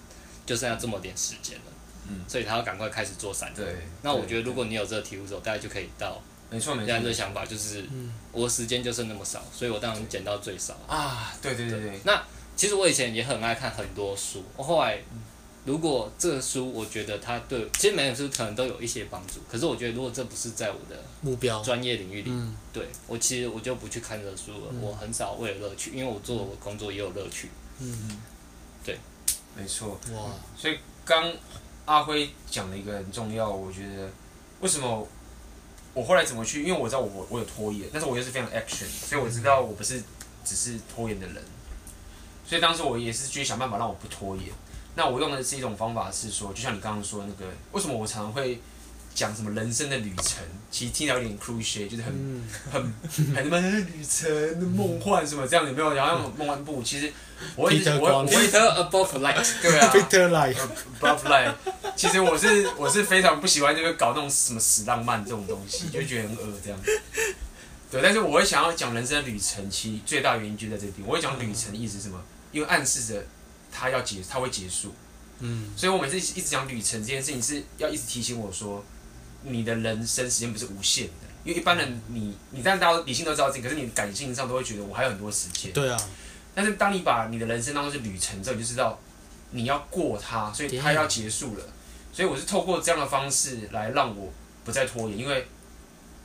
[0.45, 1.72] 就剩下这么点时间了，
[2.09, 3.53] 嗯，所以他要赶快开始做散。
[3.55, 3.65] 对。
[4.03, 6.87] 那我觉得如果你有这个体悟之后，大家就可以到没错没错。
[6.87, 7.85] 这样这个想法就是，
[8.33, 10.75] 我时间就剩那么少，所以我当然捡到最少。
[10.87, 12.01] 啊，对对对对。
[12.05, 12.23] 那
[12.57, 14.99] 其实我以前也很爱看很多书，我后来。
[15.65, 19.35] 如果这个书，我觉得它对，其实每本书可能都有一些帮助。
[19.49, 24.67] 可是我觉得，如果这不是在我的目标专业领域里，嗯、对我其实我就不去看这个书了。
[24.73, 27.49] 嗯、我很少为了乐趣，因为我做我工作也有乐趣。
[27.79, 28.21] 嗯，
[28.85, 28.99] 对，
[29.57, 30.01] 没错。
[30.13, 31.33] 哇，所以刚
[31.85, 34.11] 阿辉讲了一个很重要，我觉得
[34.61, 35.07] 为什么
[35.95, 36.63] 我后来怎么去？
[36.63, 40.03] 因为我知道我我有拖延，但是我又是非常 action，所以我知道我不是
[40.45, 41.43] 只是拖延的人。
[42.47, 44.47] 所以当时我也是去想办法让我不拖延。
[44.95, 48.61] 那我用的是一种方法，是说，就像你刚刚说的那个，为什么我常常会
[49.15, 50.45] 讲什么人生的旅程？
[50.71, 52.83] 其实听起来有点 cliche，就是很、嗯、很
[53.35, 55.95] 很什么旅程、梦幻什么这样，有没有？
[55.95, 57.11] 然后用梦幻步，其实
[57.57, 60.57] 我会我我会 Peter above light，对啊， Peter light
[61.01, 61.55] above light。
[61.97, 66.79] 其实我是我是非常不喜欢这个搞那种什么死浪漫这种东西，就觉得很恶这样。
[67.91, 71.07] 对，但是我会想要讲人生的旅程，其实最大原因就在这边。
[71.07, 72.21] 我会讲旅程的意思是什么？
[72.53, 73.23] 因为暗示着。
[73.75, 74.95] 它要结，它会结束，
[75.39, 78.85] 嗯，所以我每次一直讲旅程这件事情，是要一直提醒我说，
[79.45, 85.99] 你的人生时间不是无限的，因为一般人你你当然大家理性都知道这个，可是你感性上都会觉得我还有很多时间，对啊，
[86.55, 88.99] 但是当你把你的人生当做是旅程之后，你就知道
[89.51, 91.65] 你要过它，所以它要结束了，
[92.13, 94.33] 所以我是透过这样的方式来让我
[94.65, 95.47] 不再拖延，因为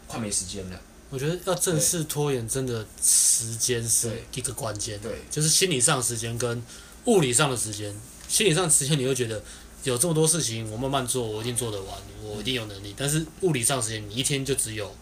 [0.07, 0.79] 快没时间了。
[1.09, 6.61] 我觉得要正式拖延，真的时间是一个关键，对，就是心理上的时间跟。
[7.05, 7.95] 物理上的时间，
[8.27, 9.41] 心理上的时间，你会觉得
[9.85, 12.93] 有这么多事情，我慢慢做，我一定做得完，我一定有能力。
[12.97, 14.93] 但是物理上的时间，你一天就只有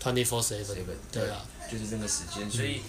[0.00, 0.64] twenty four seven，
[1.10, 2.48] 对啊，就是这个时间。
[2.48, 2.82] 所以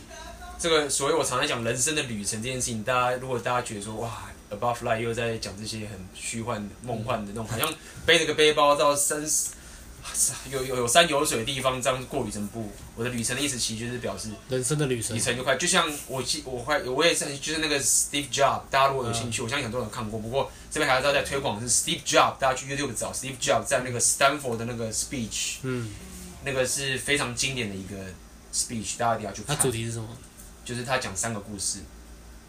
[0.57, 7.71] 这个，所以我常常讲人生的旅程这件事情，大家如果大家觉得说哇，above light 又在讲这些很虚幻、梦幻的那种，好像
[8.05, 9.49] 背着个背包到三十。
[10.51, 12.71] 有有有山有水的地方，这样过旅程不？
[12.95, 15.55] 我的旅程的意思其实就是表示人生的旅程，旅程就快。
[15.55, 20.19] 就像我我快我也是，就是那个 Steve Jobs，大家如果有兴趣，我相信很多人看过。
[20.19, 25.89] 不过这边还是要再推广是 Steve Jobs，大家去 YouTube 找 Steve Jobs 在那个 Stanford 的那个 speech，嗯，
[26.43, 27.95] 那个是非常经典的一个
[28.53, 29.57] speech，大家一定要去看。
[29.57, 30.07] 它主题是什么？
[30.65, 31.79] 就是他讲三个故事，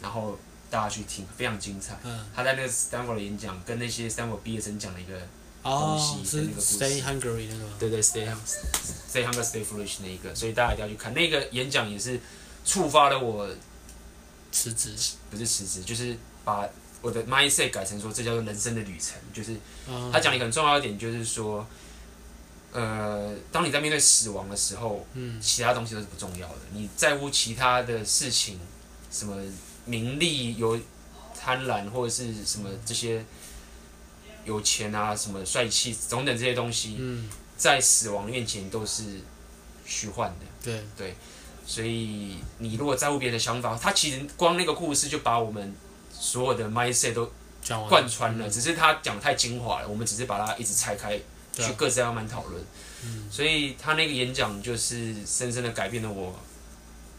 [0.01, 0.37] 然后
[0.69, 1.97] 大家去听，非常精彩。
[2.03, 5.21] 嗯，他在那个 Stanford 的演讲，跟那些 Stanford 毕业生讲了一个。
[5.63, 7.65] 哦，是 Stay Hungry 那个？
[7.77, 12.21] 对对，Stay Hungry，Stay Hungry Stay Foolish 那一个，所以大家一定要去看那个演讲，也是
[12.65, 13.49] 触发了我
[14.53, 14.95] 辞职，
[15.29, 16.69] 不是辞职，就是把
[17.03, 19.17] 我的 mindset 改成说，这叫做人生的旅程。
[19.35, 19.57] 就是
[20.13, 21.67] 他讲了一个很重要一点，就是说，
[22.73, 26.57] 呃，当你在面对死亡的时候，嗯，其他东西都是不重要的。
[26.73, 28.61] 你在乎其他的事情，
[29.11, 29.37] 什么
[29.85, 30.79] 名利、有
[31.39, 33.25] 贪婪或者是什么这些。
[34.45, 39.03] 有钱啊，什么帅气，等等这些东西，嗯，在死亡面前都是
[39.85, 40.47] 虚幻的。
[40.63, 41.17] 对对，
[41.67, 45.75] 所以你如果在乎别人的想法，他其实光那个故事就把我们
[46.13, 47.29] 所有的 mindset 都
[47.89, 48.49] 贯穿了。
[48.49, 51.21] 只是他讲得太精华了，我们只是把它一直拆开，
[51.57, 52.63] 去各自慢慢讨论。
[53.05, 56.39] 嗯，所以他那个演讲就是深深的改变了我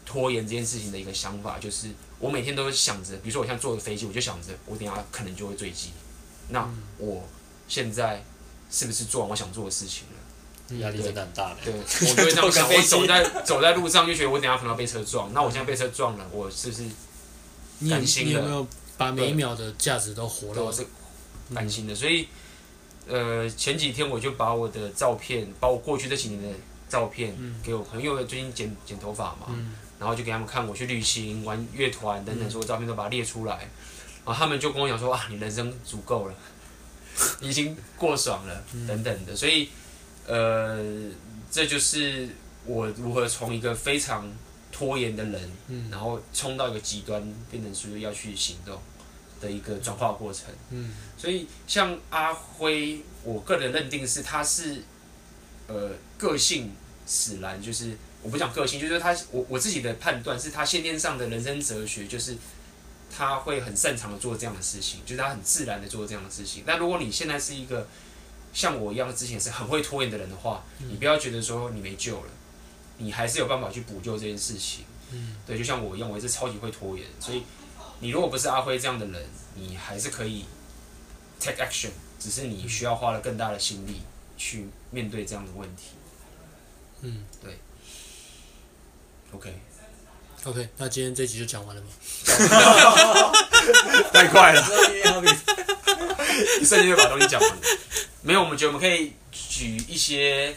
[0.04, 1.58] 拖延这件事情的一个想法。
[1.58, 5.90] 就是我每天都想着，比如说我现在坐个飞机，我就想着我等下可能就会坠机。
[6.48, 7.26] 那我
[7.68, 8.24] 现在
[8.70, 10.14] 是不是做完我想做的事情了？
[10.80, 11.56] 压力真的很大的。
[11.64, 12.68] 对， 我就会这样想。
[12.68, 15.32] 我走在走在路上就觉得我等下可能要被车撞。
[15.32, 16.84] 那我现在被车撞了，我是不是
[17.88, 18.28] 甘心了？
[18.28, 18.66] 你有没有
[18.98, 20.62] 把每一秒的价值都活了？
[20.62, 20.86] 我是
[21.54, 21.94] 甘心的。
[21.94, 22.28] 所以，
[23.08, 26.48] 呃，前几天我就把我的照片，把我过去这几年的
[26.88, 29.46] 照片给我朋友，最近剪剪头发嘛，
[29.98, 33.68] 然后就给他们看我去旅行、玩乐团等等，所有照片都把它列出来。
[34.24, 36.34] 然后他们就跟我讲说：“啊，你人生足够了。
[37.40, 39.70] ”已经过爽了，等等的，所以
[40.26, 41.10] 呃，
[41.50, 42.28] 这就是
[42.64, 44.30] 我如何从一个非常
[44.70, 48.78] 拖延的人，嗯，然后冲到一个极端，变成说要去行动
[49.40, 54.82] 的一个转化过程，嗯，所以像阿辉，我个人认定是他是
[55.66, 56.72] 呃个性
[57.06, 62.36] 使然，就是我不讲个性，就是他我我自己的判断是他先天上的人生哲学就是。
[63.10, 66.62] 他会很擅长的做这样的事情，就是他很自然的做这样的事情。
[66.66, 67.88] 但如果你现在是一个
[68.52, 72.30] 像我一样之前是很会拖延的人的话，你不要觉得说你没救了，
[72.98, 74.84] 你还是有办法去补救这件事情。
[75.10, 77.06] 嗯，对，就像我一样，我也是超级会拖延。
[77.18, 77.42] 所以
[78.00, 80.44] 你如果不是阿辉这样的人，你还是可以
[81.40, 84.02] take action，只是你需要花了更大的心力
[84.36, 85.84] 去面对这样的问题。
[87.02, 87.58] 嗯，对。
[89.32, 89.52] OK。
[90.44, 91.88] OK，那今天这集就讲完了吗？
[94.12, 94.62] 太快了，
[96.60, 97.56] 一瞬间就把东西讲完了。
[98.22, 100.56] 没有，我们觉得我们可以举一些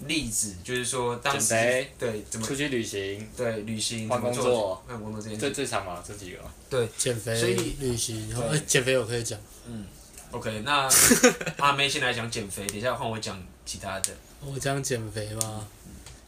[0.00, 1.54] 例子，就是说当时
[1.98, 9.86] 对怎么出去旅行，对旅行换工作，换工作这件事最最长嘛，这几个对减肥，所以旅行，然后哎减肥我可以讲，嗯
[10.30, 10.88] ，OK，那
[11.58, 14.10] 阿妹先来讲减肥，等一下换我讲其他的。
[14.40, 15.66] 我讲减肥嘛，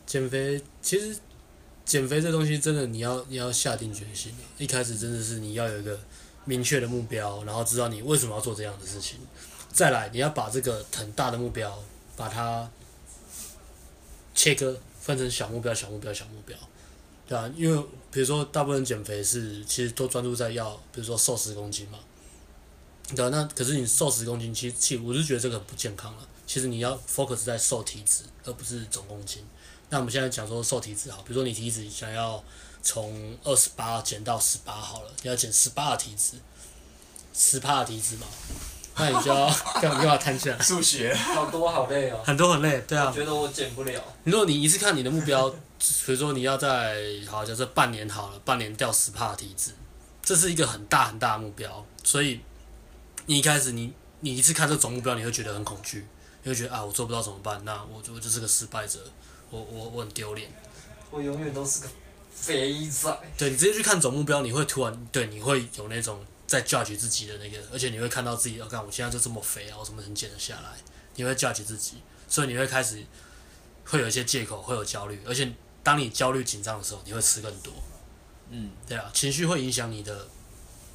[0.06, 1.16] 减肥其实。
[1.86, 4.34] 减肥这东西真的，你要你要下定决心。
[4.58, 5.96] 一开始真的是你要有一个
[6.44, 9.20] 明确的目标，然后知道你为什么要做这样的事情。
[9.72, 11.80] 再来，你要把这个很大的目标，
[12.16, 12.68] 把它
[14.36, 16.56] 切割，分成小目标、小目标、小目标，
[17.26, 17.50] 对吧？
[17.56, 21.98] 因为比如说，大部分减肥是其实都专注在要，比如说瘦十公斤嘛，
[23.08, 23.30] 对吧？
[23.30, 26.28] 那可是你瘦十公斤，其实其实我是觉得这个很不健康了。
[26.46, 29.42] 其实你要 focus 在瘦体脂，而不是总公斤。
[29.88, 32.42] 那我们现在讲说瘦体脂好，比如说你体脂想要
[32.82, 36.36] 从二十八减到十八好了，你要减十八的体脂，
[37.34, 38.26] 十八的体脂嘛，
[38.96, 39.46] 那你就要
[39.80, 40.58] 干嘛干嘛摊下来？
[40.58, 43.06] 数学好多好累哦，很多很累，对啊。
[43.06, 44.02] 我觉得我减不了。
[44.24, 45.56] 如果你一次看你的目标，比
[46.06, 46.96] 如说你要在
[47.28, 49.72] 好假设半年好了，半年掉十趴的体脂，
[50.22, 52.40] 这是一个很大很大的目标，所以
[53.26, 56.06] 你一开始你你一次看这总目标，你会觉得很恐惧，
[56.42, 57.60] 你会觉得啊我做不到怎么办？
[57.64, 58.98] 那我我就是个失败者。
[59.48, 60.50] 我我我很丢脸，
[61.08, 61.88] 我永远都是个
[62.34, 63.16] 肥仔。
[63.38, 70.76] 对，你直接去看总目标，你会突然对你会有那种在 judge 自己的那个，而且你会看到自己，我、哦、看我现在就这么肥啊，我怎么能减得下来？
[71.16, 71.96] 你会 judge 自己，
[72.28, 73.04] 所以你会开始
[73.84, 77.72] 会有一些借口，会有焦虑，而且当你焦虑紧张的时候，你会吃更多。
[78.50, 80.28] 嗯，对啊，情绪会影响你的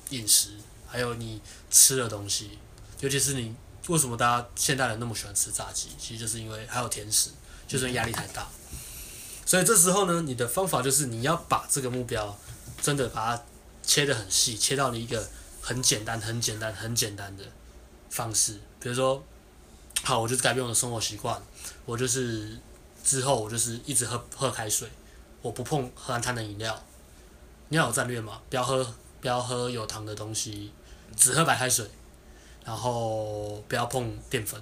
[0.10, 0.52] 饮食，
[0.88, 2.58] 还有你吃的东西，
[3.00, 3.56] 尤其是你
[3.88, 5.90] 为什么大家现代人那么喜欢吃炸鸡？
[6.00, 7.30] 其实就是因为还有甜食。
[7.68, 8.50] 就是压力太大，
[9.46, 12.38] 所以这时候呢，你的方法就是你要把这个目标
[12.82, 13.44] 真的把它
[13.82, 15.26] 切得很细，切到你一个
[15.62, 17.44] 很简单、很简单、很简单的
[18.10, 18.60] 方式。
[18.80, 19.24] 比如说，
[20.04, 21.42] 好，我就是改变我的生活习惯，
[21.86, 22.58] 我就是
[23.04, 24.90] 之后我就是一直喝喝开水，
[25.42, 26.84] 我不碰喝含糖的饮料。
[27.70, 28.84] 你要有战略嘛，不要喝
[29.22, 30.72] 不要喝有糖的东西，
[31.16, 31.90] 只喝白开水，
[32.66, 34.62] 然后不要碰淀粉，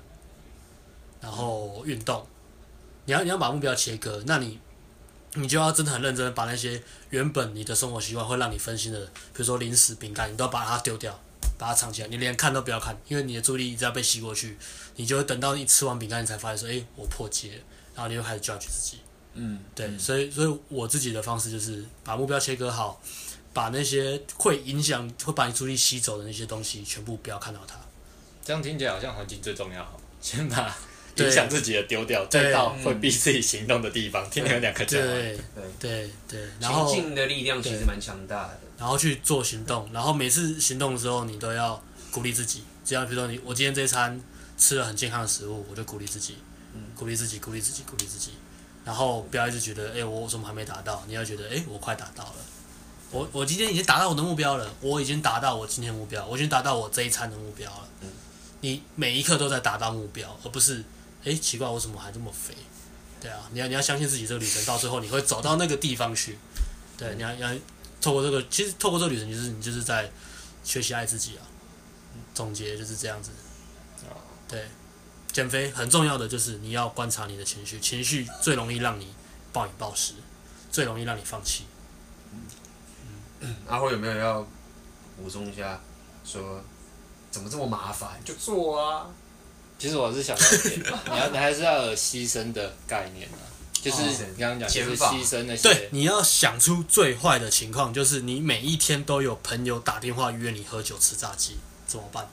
[1.19, 2.27] 然后运动。
[3.05, 4.59] 你要你要把目标切割，那你
[5.35, 11.17] 你就要真的很认真，把那些原本你的生活习惯会让你分心的，比如说零食、饼干，你都要把它丢掉，
[11.57, 14.57] 把它藏起来，你连看都不要看，因为你的注意力一直要被吸过去，
[14.95, 17.61] 你就会等到你吃完饼干，你才发现说，诶、欸，我破戒了，
[17.95, 18.97] 然后你就开始 judge 自己。
[19.35, 22.99] 嗯，对，嗯、所以所以我自己的方式就是把目标切割好，
[23.53, 27.75] 把那些会影响、会把你注意力吸走的那些东西全部不要看到它。
[28.43, 29.87] 这样听起来好像环境最重要，
[30.19, 30.75] 先把。
[31.25, 35.01] 影响自己的丢掉，再到会逼自己行动的地方，天天有两颗箭。
[35.01, 35.39] 对
[35.79, 38.59] 对对，然后行进的力量其实蛮强大的。
[38.77, 42.63] 然后去做行动，然后每次行动的时候，你都要鼓励自己。
[42.85, 44.19] 只要比如说你，我今天这一餐
[44.57, 46.37] 吃了很健康的食物，我就鼓励自己，
[46.95, 48.31] 鼓励自己，鼓励自己，鼓励自己。
[48.85, 51.03] 然后不要一直觉得，哎，我怎么还没达到？
[51.07, 52.35] 你要觉得，哎，我快达到了。
[53.11, 57.87] 我我今天已经达到我的目标了，我已经达到我今天目标，我已经达到我这一餐的目标了。
[58.61, 60.83] 你每一刻都在达到目标，而不是。
[61.23, 62.55] 哎，奇怪，我怎么还这么肥？
[63.19, 66.37] 对啊，你要你要相信自己，这个旅程到最后你会走到那个地方去。
[66.97, 67.49] 对，你要你要
[68.01, 70.09] 透过这个，其实透过这个旅程，就是你就是在
[70.63, 71.43] 学习爱自己啊。
[72.33, 73.31] 总结就是这样子。
[74.47, 74.67] 对，
[75.31, 79.13] 减肥很重要的就是你要观察你的情绪，情绪最容易让你
[79.51, 80.13] 暴饮暴食，
[80.71, 81.65] 最容易让你放弃。
[83.41, 84.47] 嗯，阿辉有没有要
[85.17, 85.81] 补充一下？
[86.25, 86.61] 说
[87.31, 88.19] 怎么这么麻烦？
[88.23, 89.09] 就做啊。
[89.79, 93.39] 其实我是想到一点， 你要你还是要有牺牲的概念啊，
[93.73, 95.63] 就是你刚刚讲，就是牺牲那些。
[95.63, 101.55] 对，你要想出最坏的情况，就是你每一天都有朋友打电话约你喝酒吃炸鸡，
[101.87, 102.27] 怎么办？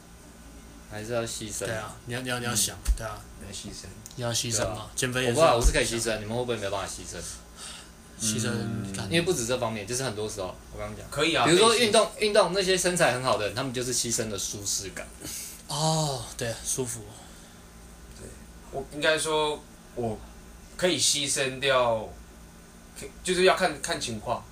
[0.91, 1.61] 还是要牺牲。
[1.67, 3.87] 对啊，你要你要你要想，对啊，你要牺牲，
[4.17, 5.35] 你要牺牲嘛，减肥也是。
[5.35, 7.21] 我不知道，我是可以牺牲，你们会不会没办法牺牲？
[8.21, 8.51] 牺牲，
[9.11, 11.45] 因为不止这方面，就是很多时候，我刚刚讲，可以啊。
[11.45, 15.07] 比如说运动，运动那些身材很好的人，他们就是牺牲了舒适感。
[15.69, 17.01] 哦，对，舒服。
[18.77, 19.63] 对，我应该说，
[19.95, 20.19] 我
[20.77, 22.09] 可以牺牲掉，
[23.25, 24.45] 就是要看看情况。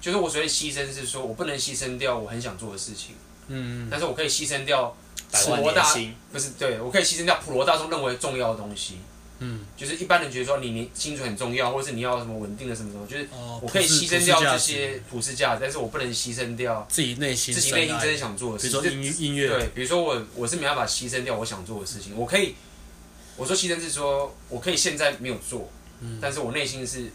[0.00, 3.14] 就是我所谓牺牲是说，我不能牺牲掉我很想做的事情，
[3.46, 4.96] 嗯，但是我可以牺牲掉
[5.30, 5.94] 普罗大，
[6.32, 8.96] 不是，对，我可以牺牲掉普罗大众认为重要的东西，
[9.38, 13.28] 嗯，就是一般人觉得说你你薪水很重要，或者是你要什么稳定的什么什么，就是
[13.60, 22.56] 我可以牺牲掉这些普世价值，但是我不能牺牲掉自己内心自己内心真正想做的事情，比如说音音乐，对，比如说我我是没办法牺牲掉我想做的事情，我可以，
[23.36, 25.68] 我说牺牲是说我可以现在没有做，
[26.00, 27.10] 嗯，但是我内心是。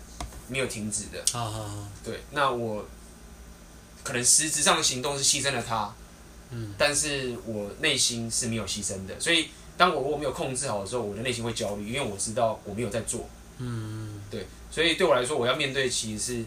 [0.50, 2.86] 没有停止的，好好好，对，那我
[4.02, 5.94] 可能实质上的行动是牺牲了他，
[6.52, 16.46] 嗯，但是我内心是没有牺牲的，所以当我如果没有控制好的时候，我的内心会焦虑，因为我知道我没有在做，嗯，对，所以对我来说，我要面对其实是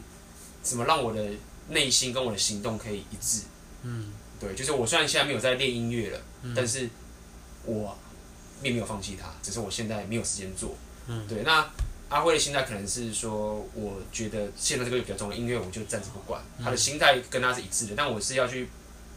[0.62, 1.22] 怎么让我的
[1.68, 3.42] 内心跟我的行动可以一致，
[3.82, 6.88] 嗯，对，就是我虽然现在没有在练音乐了，嗯，但是
[7.66, 7.94] 我
[8.62, 11.68] 并没有放弃它，只是我现在没有时间做，嗯，对，那。
[12.10, 16.42] 阿辉的心态可能是说，我觉得现在这个比较重要，音乐我就暂时不管。
[16.60, 18.68] 他的心态跟他是一致的，但我是要去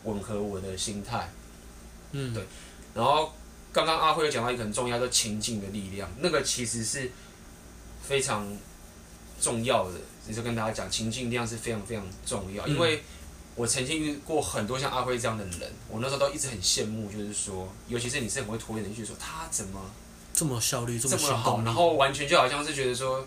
[0.04, 1.28] 吻合我的心态。
[2.12, 2.44] 嗯，对。
[2.94, 3.34] 然后
[3.72, 7.10] 刚刚阿辉有讲到一个很重要的情境的力量，那个其实是
[8.04, 8.48] 非常
[9.42, 10.00] 重要的。
[10.28, 13.02] 也就跟大家讲，情境力量是非常非常重要，因为
[13.56, 19.80] 我曾经遇过很多像阿辉这样的人，我那时候都一直很羡慕，就是说，尤其是你是很会拖延的，就是说他怎么。
[20.34, 23.24] 这么效率，这么好，然后完全就好像是觉得说，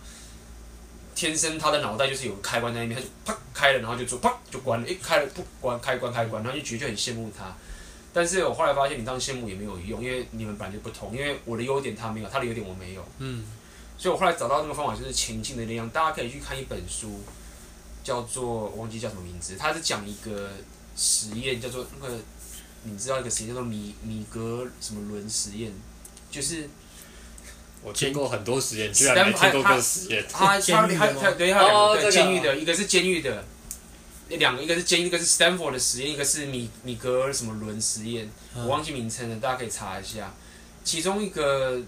[1.14, 7.55] 天生他的脑袋就是有个开关在那边，他就啪开了，然后就做啪就关了，一开了不关开关开关，然后就觉得就很羡慕他。
[8.12, 13.07] 但是我后来发现，你这样羡慕也没有用，因为你们本来就不同，因为我的优点他没有，他的优点我没有。
[13.18, 13.45] 嗯。
[13.99, 15.89] 所以我后来找到那个方法，就是情境的力量。
[15.91, 17.20] 大家可以去看一本书，
[18.07, 20.50] 叫做我忘记叫什么名字，他是讲一个
[20.96, 22.14] 实验，叫做那个
[22.84, 25.72] 你知道一个实验叫做米米格什么伦实验，
[26.30, 26.68] 就是。
[27.82, 30.24] 我听过很多实验，居然没听过个实验。
[30.28, 33.44] 他他他他对他两个监狱的，一个是监狱的，
[34.28, 40.34] 两个一个是监狱，一个是 Stanford 的实验，一个是米米格尔什么伦实验，我忘记名称了，大家可以查一下。
[40.82, 41.80] 其中一个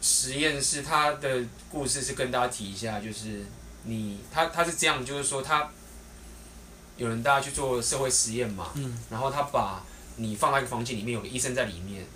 [0.00, 3.44] 实验是他的故事，是跟大家提一下，就是
[3.84, 5.70] 你他他是这样，就是说他
[6.96, 8.72] 有人大家去做社会实验嘛，
[9.10, 9.82] 然后他把
[10.16, 12.06] 你放在一个房间里面，有个医生在里面，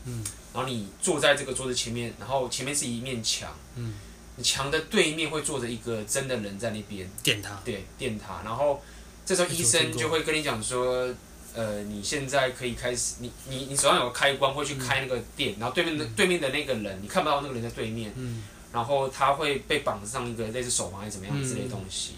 [0.55, 3.95] 然后你坐在这个桌子前面，然后前面是一面墙，嗯，
[4.43, 7.09] 墙的对面会坐着一个真的人在那边。
[7.23, 8.41] 电他，对，电他。
[8.45, 8.83] 然后
[9.27, 11.13] 这时候医生就会跟你讲说，
[11.55, 18.43] 呃，你现在可以开始，你你你手上有个开关会去开那个电，然后对面的对面的那个人，你看不到那个人在对面，嗯，
[18.73, 22.15] 然后他会被绑上一个类似手环还是怎么样之类的东西，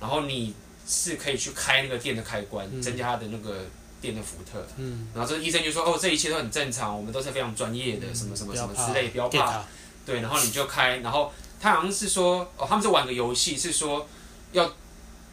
[0.00, 0.54] 然后你
[0.86, 3.64] 是可以去开那个电的开关，增加他的那个。
[4.00, 9.64] 电的伏特，嗯，然后这个医生就说：“哦，这一切都很正常，我们都是非常专业的，嗯、什么什么什么之类，不要怕。”
[10.06, 14.06] 对，然后你就开，然后他好像是说：“哦，他们是玩个游戏，是说
[14.52, 14.72] 要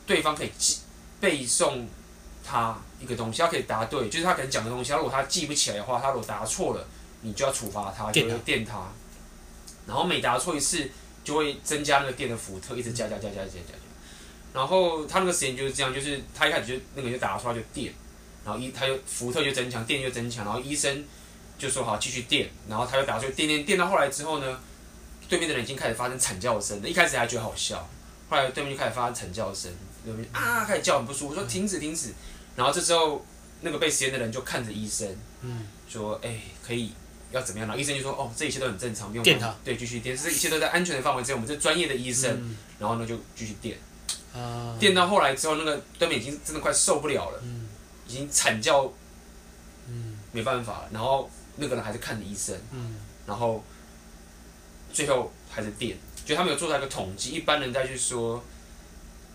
[0.08, 0.78] 对方可以记
[1.20, 1.86] 背诵
[2.44, 6.88] 他一个东西，他可以答对，就是他可能讲的东西，如果他记不起来的话，他如果答错了，
[7.22, 8.92] 你就要处罚他，就会电他。
[9.88, 10.90] 然后每答错一次，
[11.24, 13.74] 就会增加那个电的伏特，一直加加加加加加。
[14.54, 17.94] 然后他那个实验就是这样，就是他一开始就那个就答错，他就电。”
[18.46, 21.04] 然后医他就伏特就增强，电就增强，然后医生
[21.58, 24.60] 就说好继续电，然后他就打出电电电到后来之后呢，
[25.28, 27.90] 对面的人已经开始发生惨叫声了，一开始还觉得好笑，
[28.30, 29.72] 后来对面就开始发生惨叫声，
[30.06, 32.14] 对面啊开始叫很不舒服，说停止停止，
[32.56, 33.26] 然后这时候
[33.62, 35.08] 那个被实验的人就看着医生，
[35.42, 36.92] 嗯，说哎可以
[37.38, 37.68] 要怎么样？
[37.68, 43.78] 然后医生就说哦这一切都很正常，不用电他，对继续电，这一切都在安全的范围之内，我们是专业的医生，嗯、然后呢就继续电，
[44.34, 47.40] 啊，电到后来之后，那个对面已经真的快受不了了。
[47.44, 47.70] 嗯。
[48.08, 48.84] 已经惨叫，
[49.88, 53.64] 嗯，没办法，然后那个人还是看着医生，嗯，然后
[54.94, 58.44] 最后还是电，就他们有做出来一个统计，一般人再去说，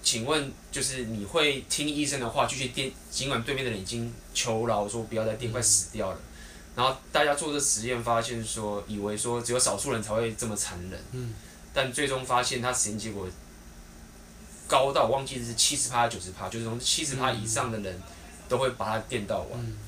[0.05, 6.21] 请问就是你会听医生的话继续电，尽管对面的人已经求饶说不要再电，快死掉了，
[6.81, 11.35] 然后大家做这实验发现说，以为说只有少数人才会这么残忍，嗯，
[11.75, 13.27] 但最终发现他实验结果
[14.67, 17.95] 高到忘记是七十趴九十趴，就是从七十趴以上的人。
[17.95, 18.03] 嗯
[18.51, 19.79] 都会把它电到完，嗯、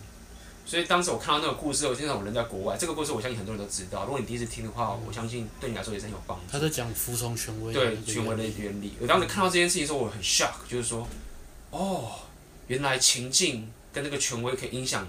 [0.64, 4.05] 所以当时我看到那个故事，我现在我人在国外，这个故事我相信很多人都知道。
[4.05, 6.45] 如果你第一次听的话，我相信对你来说也是很有帮助。
[6.49, 8.95] 他在讲服从权威，对权威的原理。
[9.01, 11.09] 我当时看到这件事情的时候，我很 shock，就是说，
[11.72, 12.12] 哦，
[12.68, 15.05] 原来情境跟那个权威可以影响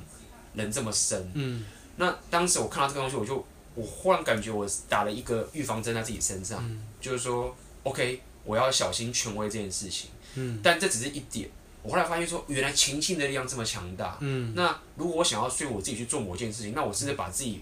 [0.53, 1.31] 人这么深。
[1.33, 1.63] 嗯，
[1.97, 3.45] 那当时我看到这个东西，我就
[3.75, 10.09] 我忽然感觉我打了一个预防针在自己身上，嗯、就是说，OK，我要小心权威这件事情。
[10.35, 11.49] 嗯，但这只是一点。
[11.81, 14.17] 我后来发现说，原来情境的力量这么强大。
[14.21, 17.61] 嗯，那如果我想要说我自己去做某件事情，那我是不是把自己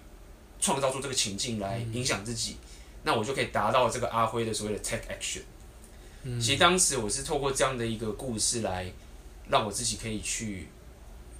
[0.60, 2.54] 创造出这个情境来影响自己？
[2.62, 2.68] 嗯、
[3.04, 5.42] 那我就可以达到这个阿辉的所谓的 take action。
[6.24, 8.92] 嗯，其实当时我是透过这样的一个故事来
[9.50, 10.68] 让我自己可以去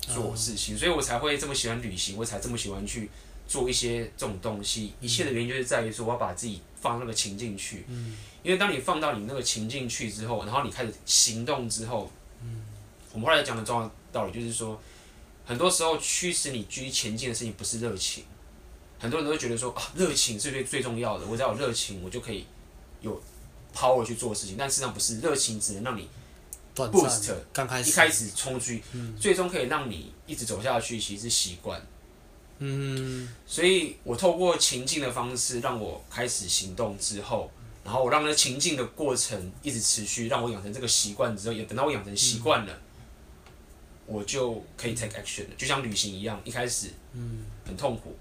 [0.02, 3.10] 做事情，所以我才会这么喜欢旅行，我才这么喜欢去
[3.48, 4.94] 做一些这种东西。
[5.00, 7.86] 一切的原因就是在于说，我要把自己放那个情境去。
[7.88, 12.12] 嗯，因为当你放到你那个情境去之后，然后你开始行动之后。
[13.14, 14.82] 我们后来讲的重要道理就是说，
[15.46, 18.24] 很多时候驱使你继续前进的事情不是热情，
[18.98, 22.46] 很多人都会觉得说啊，热情是最最重要的，我只要有热情，我就可以
[23.02, 23.22] 有
[23.74, 24.56] 抛了去做事情。
[24.58, 26.08] 但事实上不是，热情只能让你
[26.90, 28.84] boost，刚开始一开始冲出去，
[29.20, 31.86] 最终可以让你一直走下去，其实是习惯。
[32.60, 37.52] 嗯，所以我透过情境的方式，让我开始行动之后。
[37.84, 42.80] 然后我让那情境的过程一直持续，让我养成这个习惯之后，也等到我养成习惯了，
[44.06, 45.56] 我就可以 take action 了。
[45.58, 48.16] 就像旅行一样，一开始嗯很痛苦，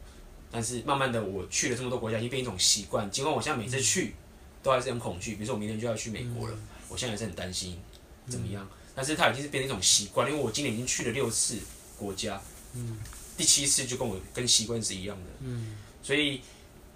[0.50, 3.10] 但是慢慢的我去了这么多国家，已经变一种习惯。
[3.10, 4.14] 尽管我现在每次去
[4.62, 6.56] 都还是很恐惧，比如说我明天就要去美国了，
[6.88, 7.78] 我现在还是很担心
[8.28, 8.68] 怎么样。
[8.94, 11.58] 但是它已经是变成一种习惯，因为我今年已经去了六次
[11.96, 12.40] 国家，
[12.74, 12.98] 嗯
[13.36, 15.30] 第七次就跟我跟习惯是一样的。
[15.40, 16.40] 嗯所以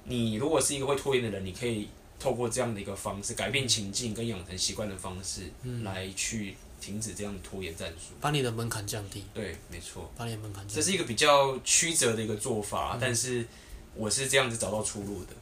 [0.05, 1.89] 你如果是一个会拖延的人，你可以。
[2.17, 9.27] 透过这样的一个方式，改变情境跟养成习惯的方式，嗯、来去停止这样的拖延战术，把你的门槛降低。
[9.35, 10.75] 对，没错，把你的门槛降低。
[10.75, 13.47] 这是一个比较曲折的一个做法，嗯、但是
[13.95, 15.35] 我是这样子找到出路的。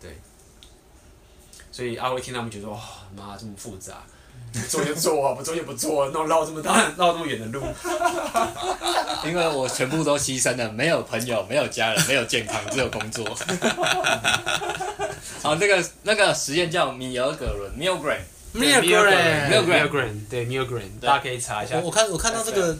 [0.00, 0.18] 对，
[1.70, 4.04] 所以阿威听他们觉得哇，妈这么复杂。
[4.68, 7.62] 做就做啊，不做就不做，那我绕这么大、绕这么远的路，
[9.24, 13.24] 因为我全部都牺牲了，没有朋友，没有家人，没有健康，只有工作。
[15.40, 21.76] 好，那个那个实验叫米尔格伦 （Milgram），Milgram，Milgram，对，Milgram，大家可以查一下。
[21.76, 22.76] 我我看我看到这个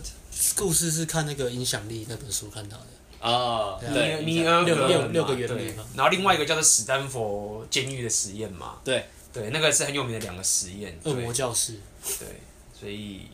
[0.56, 2.86] 故事是看那个影响力那本书看到的。
[3.20, 5.54] 啊，对，米尔格伦六六个月的。
[5.94, 8.78] 然后另外一个叫做史丹佛监狱的实验嘛。
[8.82, 9.06] 对。
[9.32, 10.98] 对，那个是很有名的两个实验。
[11.04, 11.80] 恶魔教室。
[12.18, 12.40] 对，
[12.78, 13.28] 所以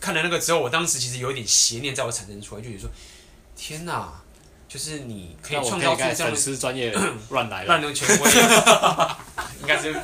[0.00, 2.90] 看了那个之后，我当时其实有一点邪念在我产生出来，就觉得说：
[3.56, 4.12] 天哪，
[4.68, 6.94] 就是你可以创造出这样的粉丝专业
[7.30, 8.30] 乱来乱用权威，
[9.60, 9.94] 应该是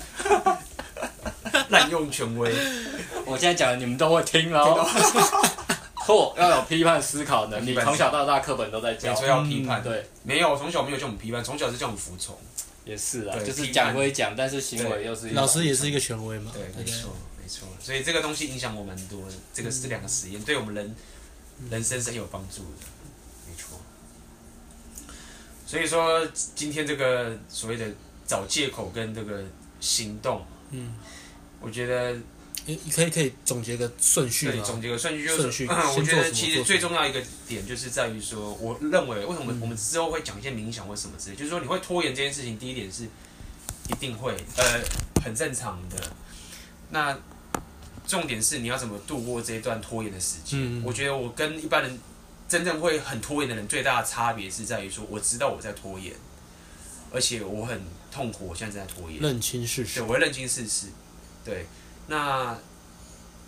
[1.70, 2.52] 滥用权威。
[3.24, 4.86] 我现在讲的你们都会听喽。
[6.06, 7.74] 错，要有批判思考能力。
[7.74, 9.80] 从小到大课本都在教，说要批判。
[9.80, 12.36] 对，没有，从小没有叫我们批判，从小是叫我们服从。
[12.84, 16.50] 也是啊，就是讲归讲，但是行为又是老师也是一个权威嘛。
[16.54, 17.68] 对，没错，没错。
[17.80, 19.34] 所以这个东西影响我蛮多的。
[19.52, 20.94] 这个是这两个实验，对我们人
[21.70, 22.86] 人生是很有帮助的，
[23.48, 23.80] 没错。
[25.66, 27.86] 所以说，今天这个所谓的
[28.26, 29.44] 找借口跟这个
[29.80, 30.94] 行动，嗯，
[31.60, 32.16] 我觉得。
[32.66, 34.52] 你可以可以总结个顺序吗？
[34.52, 44.80] 对，总结个顺序就是，序嗯，我觉得其实最重要一个点就是在于说，我认为为什么我们之后会讲一些冥想或什么之类，嗯、就是说你会拖延这件事情，第一点是一定会，呃，
[45.24, 45.96] 很正常的。
[46.90, 47.18] 那
[48.06, 50.58] 重点是你要怎么度过这一段拖延的时间？
[50.60, 51.98] 嗯、我觉得我跟一般人
[52.48, 56.14] 真正会很拖延的人最大的差别是在于说，我知道我在拖延，
[57.12, 57.80] 而且我很
[58.12, 59.20] 痛苦，我现在在拖延。
[59.20, 60.00] 认清事实。
[60.00, 60.86] 对，我会认清事实。
[61.44, 61.66] 对。
[62.10, 62.58] 那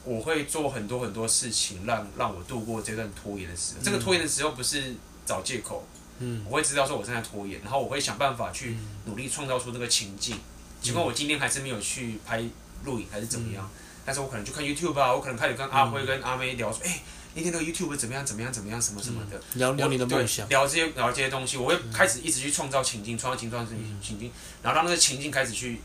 [0.04, 3.80] 我会做很多很多事情让，让让我度过这段拖延的时候。
[3.80, 4.94] 嗯、这个拖延的时候不是
[5.26, 5.84] 找借口，
[6.20, 10.36] 嗯，我会知道说我正在拖延，然后我会想办法去努力创造出那个情境。
[10.80, 12.40] 尽管我今天还是没有去拍
[12.84, 17.00] 录影还是怎么样，嗯、但是我可能就看 YouTube 啊，我可能开始跟阿辉跟阿妹聊说，哎、嗯，
[17.34, 24.30] 那天那个 YouTube 怎么样怎么样怎么样什么什么的，嗯、聊聊你的梦想，聊这些聊这些东西，我会开始一直去创造情境，创造情境，创造情境，
[24.62, 25.80] 然后让那个情境开始去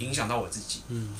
[0.00, 1.14] 影响到我自己，嗯。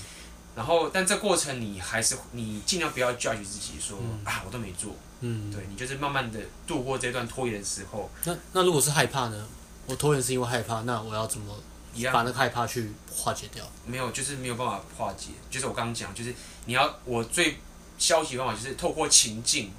[0.59, 4.90] 然后，但这过程你还是你尽量不要 judge 自己说，说、嗯、啊我都没做，
[5.20, 8.11] 嗯，对，你就是慢慢的度过这段拖延的时候。
[8.24, 9.46] 那那如果是害怕呢？
[9.86, 11.54] 我拖延是因为害怕，那我要怎么
[12.12, 13.64] 把那个害怕去化解掉？
[13.86, 15.28] 没有，就是没有办法化解。
[15.48, 16.34] 就是我刚刚讲，就是
[16.64, 17.59] 你要我最
[17.96, 19.70] 消极的方法就是透过情境，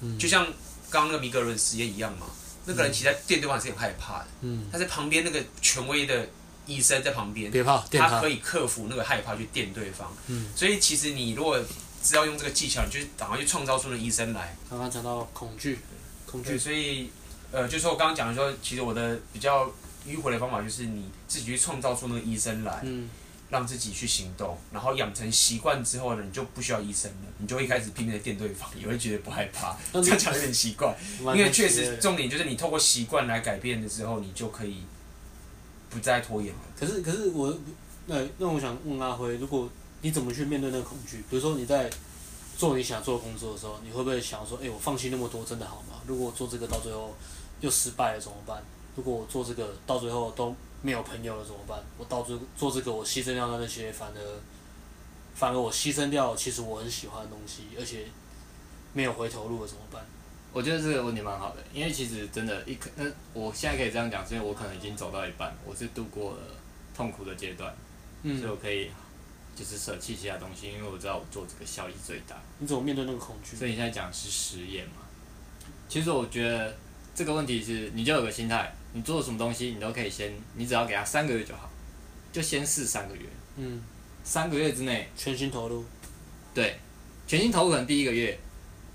[0.00, 0.44] 嗯、就像
[0.90, 2.26] 刚刚那个米格伦实验一样嘛。
[2.64, 6.28] 那个人其实在电对方是很害怕的，嗯，他在旁边那个权威的。
[6.66, 10.12] 医生在旁边，别怕，他，他可以克服那个害怕去电对方。
[10.26, 11.58] 嗯，所以其实你如果
[12.02, 14.56] 知道用这个技巧，你就赶快去创造出那医生来。
[14.68, 15.78] 刚刚讲到恐惧，
[16.26, 17.10] 恐惧，所以
[17.52, 19.66] 呃，就是说我刚刚讲的说，其实我的比较
[20.06, 22.80] 迂回的方法就是你自己去创造出那个医生来。
[22.84, 23.08] 嗯，
[23.48, 29.76] 让自己去行动，然后养成习惯之后呢，你就不需要医生了，你就会开始拼命的电对方， 也会觉得不害怕。
[29.92, 34.82] 这样讲有点奇怪，因为确实重点就是你透过习惯来改变的时候，你就可以
[35.96, 36.60] 不再拖延了。
[36.78, 37.52] 可是可是我
[38.06, 39.68] 那那我想问阿辉，如果
[40.02, 41.24] 你怎么去面对那个恐惧？
[41.28, 41.90] 比如说你在
[42.56, 46.00] 做你想做的工作的时候，你会不会想说，哎、我放弃那么多真的好吗？
[46.06, 47.14] 如果我做这个到最后
[47.60, 48.62] 又失败了怎么办？
[48.94, 51.78] 如果我做这个到最后都没有朋友了怎么办？
[51.98, 54.20] 我到最做这个我牺牲掉的那些，反而
[55.34, 58.06] 反而我牺牲掉其实我很喜欢的东西，而且
[58.92, 60.06] 没有回头路了怎么办？
[60.56, 63.04] 我觉得这个问题蛮好的，因为其实真的，一可那
[63.34, 66.38] 我现在可以这样讲，因为我可能已经走到一半，我是度过了
[66.96, 67.70] 痛苦的阶段，
[68.22, 68.90] 嗯，所以我可以
[69.54, 72.40] 就是舍弃其他东西，因为我知道我做这个效益最大。
[72.58, 73.54] 你怎么面对那个恐惧？
[73.54, 75.02] 所以你现在讲是实验嘛？
[75.88, 76.74] 其实我觉得。
[77.16, 81.70] 这个问题是，你就有个心态，你做什么东西，你都可以先，你只要给他三个月就好，
[82.30, 83.22] 就先试三个月。
[83.56, 83.80] 嗯。
[84.22, 85.82] 三个月之内全心投入。
[86.52, 86.78] 对，
[87.26, 88.38] 全心投入可能第一个月，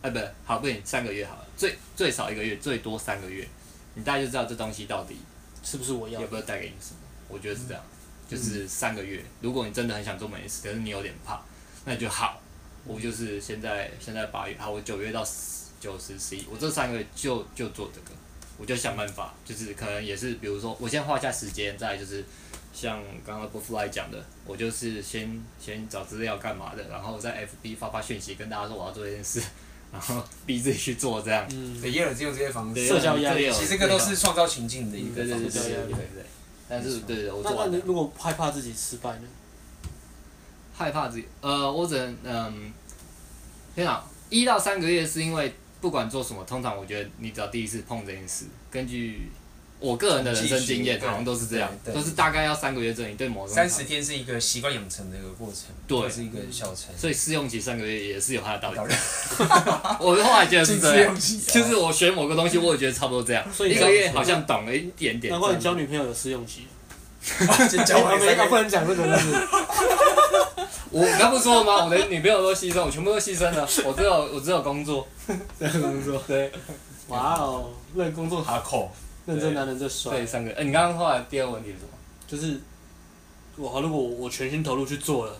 [0.01, 3.47] 哎，不，好，不行，三个月好了，最最少一个月，最多三个月，
[3.95, 5.17] 你大概就知道这东西到底
[5.63, 6.99] 是不是我要，有没有带给你什么。
[7.27, 7.83] 我觉得是这样，
[8.27, 9.23] 就是三个月。
[9.41, 11.41] 如果你真的很想做美食，可是你有点怕，
[11.85, 12.41] 那就好，
[12.85, 15.25] 我就是现在现在八月，好，我九月到。
[15.81, 18.15] 九十十一，我这三个月就就做这个，
[18.59, 22.23] 我就想办法，就是可能也是，比如说我先画下时间，再就是
[22.71, 29.41] 像刚刚 Butterfly 讲的，我就是先先找资料干嘛的，然后在 FB 发发讯息跟大家说我要做这件事，
[29.91, 31.45] 然后逼自己去做这样。
[31.51, 35.49] 嗯，也有只有这些方式，社交压力，其实这个都是创造情境的一个方式。
[35.49, 36.25] 对对对对对对。
[36.69, 39.23] 但是对对，我做那如果害怕自己失败呢？
[40.73, 42.73] 害怕自己，呃，我只能嗯，
[43.75, 45.53] 天哪，一到三个月是因为。
[45.81, 49.31] 不管做什么，通常我觉得你只要第一次碰这件事，根据
[49.81, 56.95] 我个人的人生经验，好像都是这样，都是大概要三个月之后，你对某个三十天是一个习惯养成的一个过程，对，是一个小程。
[56.95, 58.77] 所以试用期三个月也是有它的道理。
[59.99, 63.43] 我后来觉得是这样， 就是我学某个东西，我也觉得差不多这样。
[63.51, 65.31] 所以一个月好像懂了一点点。
[65.31, 66.67] 难怪你交女朋友有试用期。
[67.85, 68.35] 交完没？
[68.47, 69.47] 不能讲这个，就是。
[70.89, 71.85] 我刚不说了吗？
[71.85, 73.67] 我的女朋友都牺牲，我全部都牺牲了。
[73.85, 75.07] 我只有我只有工作，
[75.57, 76.21] 只有工作。
[76.27, 76.51] 对，
[77.07, 78.91] 哇哦，为工作哈扣，
[79.31, 80.17] 认真男人最帅。
[80.17, 80.51] 对，三个。
[80.53, 81.89] 哎，你刚刚后来第二个问题是什么？
[82.27, 82.59] 就是
[83.57, 85.33] 我如果我全心投入去做了，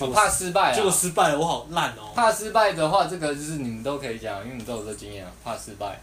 [0.00, 2.10] 我怕失败，结果失败了，我好烂哦。
[2.14, 5.30] 怕失败的话，这个就是你们都可以讲，因为你们都有这个经验啊。
[5.44, 6.00] 怕失败。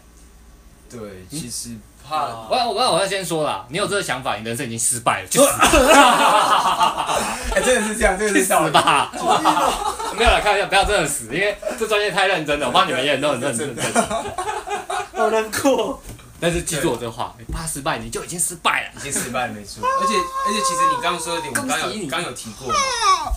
[0.90, 1.00] 对，
[1.30, 1.70] 其实。
[2.04, 5.28] 怕我要我要我要先说啦，你有这个想法，你人生已经失败了。
[7.54, 9.12] 哎，真的是这样，真的是死吧？
[10.18, 13.72] 没有了，开玩笑，不要真的死，因为这专业太认真了，我怕你们也很都很认真。
[15.14, 16.02] 好难过。
[16.42, 19.86] 但是记住我这话，你怕失败，你就已经失败了，已经失败了，没错。
[19.86, 22.74] 而 且而且，其实你刚刚说的点，我刚有刚有提过，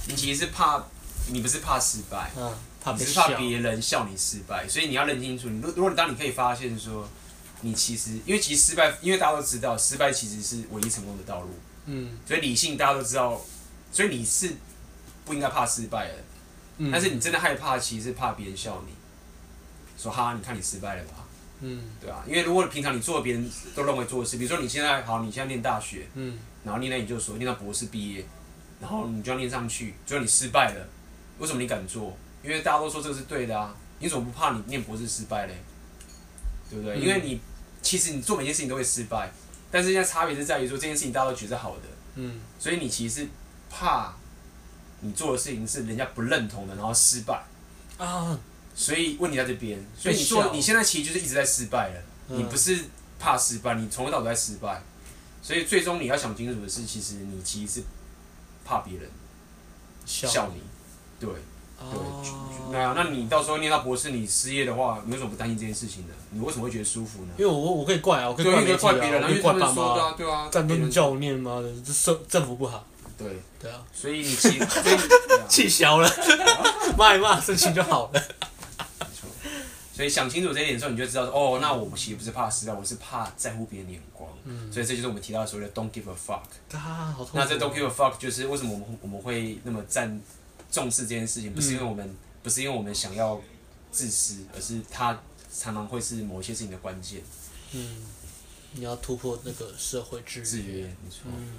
[0.07, 0.83] 你其实是怕，
[1.27, 2.51] 你不是怕失败，嗯，
[2.97, 7.07] 你是怕别人笑你失败，所以你要认清楚，你如如果当你可以发现说。
[7.61, 11.49] 你其实，因为其实失败，因为大家都知道，失败其实是唯一成功的道路。
[11.85, 13.41] 嗯，所以理性大家都知道，
[13.91, 14.51] 所以你是
[15.23, 16.13] 不应该怕失败的。
[16.77, 18.93] 嗯，但是你真的害怕，其实是怕别人笑你，
[19.99, 21.24] 说哈，你看你失败了吧？
[21.61, 28.25] 嗯，对啊，因为如果平常你做别人都认为做的事，比如说你现在好，你现在念大学，嗯，然后念到研究所，念到博士毕业，
[28.79, 30.87] 然后你就要念上去，最后你失败了，
[31.39, 32.15] 为什么你敢做？
[32.43, 35.55] 因为大家都说这个是对的啊，你怎么不怕你念博士失败嘞？
[36.69, 36.97] 对不对？
[36.97, 37.39] 嗯，因为你。
[37.81, 39.29] 其实你做每件事情都会失败，
[39.69, 41.81] 但是现在差别是在于说，这件事情大家都觉得好的，
[42.15, 43.27] 嗯，所以你其实
[43.69, 44.11] 怕
[45.01, 47.43] 你做的事情是人家不认同的，然后失败
[47.99, 48.39] 啊，
[48.75, 52.77] 所以问题在这边，所以你做你现在其实就是一直在失败了，你不是
[53.17, 54.83] 怕失败，你从头到尾都在失败，
[55.41, 57.83] 所以最终你要想清楚的是，其实你其实是
[58.65, 59.09] 怕别人
[60.05, 60.49] 笑。
[60.53, 60.61] 你，
[61.19, 61.29] 对。
[61.77, 61.99] 对，
[62.71, 66.13] 那、啊、那你到时候念到博士，你失业的话，你为什么不担心这件事情呢？
[66.31, 67.33] 你为什么会觉得舒服呢？
[67.37, 68.45] 因为我我可以怪啊，我可以
[68.77, 72.87] 怪别人，可以怪爸妈，对啊，对啊，战争叫我念妈的，这政政府不好。
[73.17, 73.27] 对。
[73.59, 74.57] 对啊，所以你 气
[75.49, 76.09] 气消了，
[76.97, 78.23] 骂一骂，事情就好了。
[79.95, 84.29] 所以想清楚这一点之后，你就知道哦，那我其实不是怕失败，我是怕在乎别人的眼光。
[84.43, 86.41] 嗯，所以这就是我们提到的所谓的 "Don't give a fuck"。
[86.77, 87.39] 啊，好痛。
[87.39, 90.21] 那这 "Don't give a fuck" 就是为什么我们我们会那么赞。
[90.71, 93.39] 重视这件事情，不是因为我们，嗯、不是因为我们想要
[93.93, 95.17] 自私，而是它
[95.49, 97.21] 常常会是某一些事情的关键。
[97.71, 98.03] 嗯，
[98.73, 100.45] 你要突破那个社会制约。
[100.45, 101.21] 制约，没错。
[101.27, 101.53] 嗯，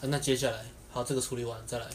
[0.00, 0.10] 对。
[0.10, 1.86] 那接下来，好，这个处理完再来。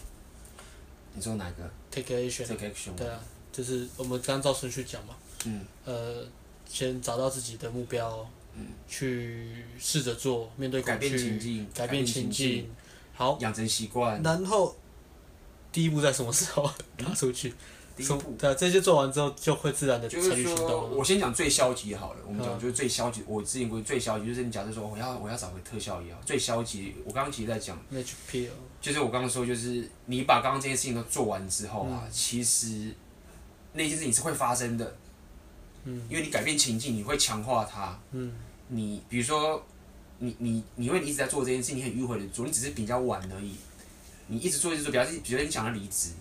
[1.14, 2.48] 你说哪个？Take action。
[2.48, 2.96] Take action。
[2.96, 3.20] 对啊，
[3.52, 5.16] 就是我们刚照顺序讲嘛。
[5.46, 5.66] 嗯。
[5.86, 6.26] 呃，
[6.66, 8.28] 先找到自己的目标。
[8.56, 8.68] 嗯。
[8.88, 12.70] 去试着做，面对改变情境，改变情境。
[13.14, 14.22] 好，养成习惯。
[14.22, 14.76] 然后
[15.72, 17.54] 第一步在什么时候 拿出去？
[17.96, 22.20] 第一步，对，这些做完之后就会自然的就是说，我先讲最消极好了。
[22.26, 26.96] 我们讲就是最消极，嗯、我之前过最消极，就是你假设说我要我要找回特效药，最消极。
[27.06, 27.80] 我刚刚其实在讲，
[28.82, 32.96] 就是我刚刚说，就是你把刚刚这件事情都做完之后啊，嗯、其实
[33.74, 34.96] 那些事情是会发生的。
[35.86, 38.00] 嗯，因为你改变情境，你会强化它。
[38.12, 38.32] 嗯，
[38.68, 39.64] 你比如说，
[40.20, 43.56] 你你你因为你一直在做这件事情，你很迂回的做，你只是比较晚而已。
[44.28, 46.12] 你一直做一直做，比较比如说你想要离职。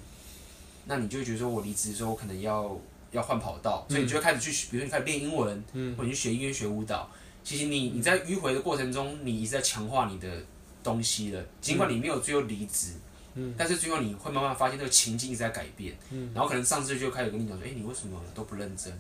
[0.85, 2.77] 那你就会觉得说，我离职的时候，我可能要
[3.13, 7.09] 要换跑道，所以你就会开始去，比如说你开始练英文，嗯、或者你去学音乐、学舞蹈。
[7.45, 10.45] 其实你你在迂回的过程中，你一直在强化你的
[10.83, 11.45] 东西了。
[11.61, 12.95] 尽管你没有最后离职，
[13.35, 15.97] 嗯、但是最后你会慢慢发现这个情境一直在改变。
[16.11, 18.93] 嗯、然后可能上司就开始跟你讲说：“哎、欸，你为什么都不认真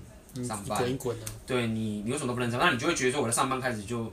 [0.46, 0.78] 上班？
[0.78, 1.16] 滚一滚
[1.46, 2.58] 对你，你为什么都不认真？
[2.58, 4.12] 那你就会觉得说，我在上班开始就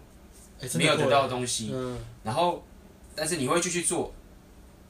[0.75, 1.71] 没有得到的东西。
[1.73, 2.63] 嗯、然后，
[3.15, 4.13] 但是你会继续做。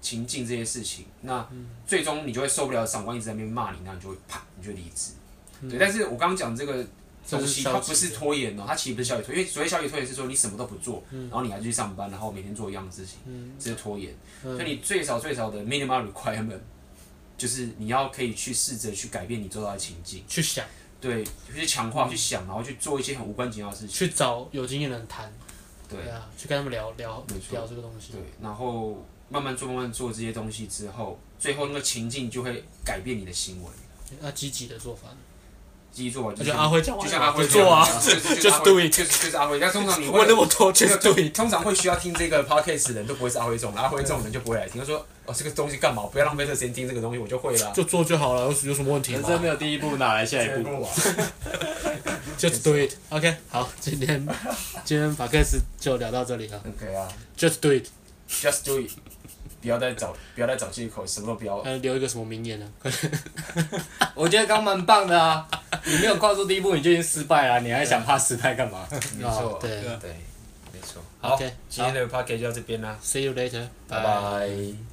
[0.01, 1.45] 情境这些事情，那
[1.85, 5.11] 最终你就会受不了，长官一直在那边骂你，那你就会啪，你就离职。
[5.59, 6.85] 嗯、对，但是我刚刚讲这个
[7.29, 14.15] 东西，它不是拖延哦，它其实不是消极拖延，因为所谓消极拖延是说你什么都不做，嗯、然后你还去上班，然后每天做一样的事情，嗯、这是拖延。
[14.45, 16.59] 嗯、所以你最少最少的 minimum requirement
[17.37, 20.65] 就是你要可以去试着去改变你做到的情境，去想，
[21.01, 21.23] 对，
[21.53, 25.31] 去强化，嗯、去想，然后去做一些很无关紧要的事情，去找有经验的人谈，
[25.87, 28.97] 对，啊，去跟他们聊聊，聊这个东西，对，然后。
[29.31, 33.69] 慢慢做，慢慢做这些东西之后，最后那个情境就会改变你的行为。
[34.19, 35.09] 那积极的做法，
[35.91, 39.59] 积极做法，就像阿辉讲，就像阿辉做啊， 就是 do it，就是就是阿辉。
[39.59, 41.33] 但通常你问那么多，just do it。
[41.35, 44.79] 通常会需要听这个 podcast 的人都不会是阿辉这种，阿辉这种人就不会来听。
[44.79, 46.03] 他说：“哦，这个东西干嘛？
[46.11, 49.19] 不要浪费这个时间听这个东西，我就会了。”就做就好了，有有什么问题吗？
[49.19, 50.87] 人生没有第一步，哪来下一步？
[52.39, 52.93] Just do it。
[53.09, 54.25] OK，好，今天
[54.85, 56.61] 今天 podcast 就聊到这里了。
[56.65, 58.91] OK 啊，Just do it，Just do it。
[59.61, 61.61] 不要再找，不要再找借口，什么都不要。
[61.61, 62.67] 还留一个什么名言呢？
[64.15, 65.47] 我觉得刚蛮棒的啊！
[65.85, 68.87] 你没有跨出第一步，你就已经失败了，你还想怕失败干嘛？
[69.17, 70.11] 没错，对对，
[70.73, 71.01] 没错。
[71.19, 71.35] 好，
[71.69, 74.88] 今天的 p a c k a g e 就到这边啦，See you later，拜拜。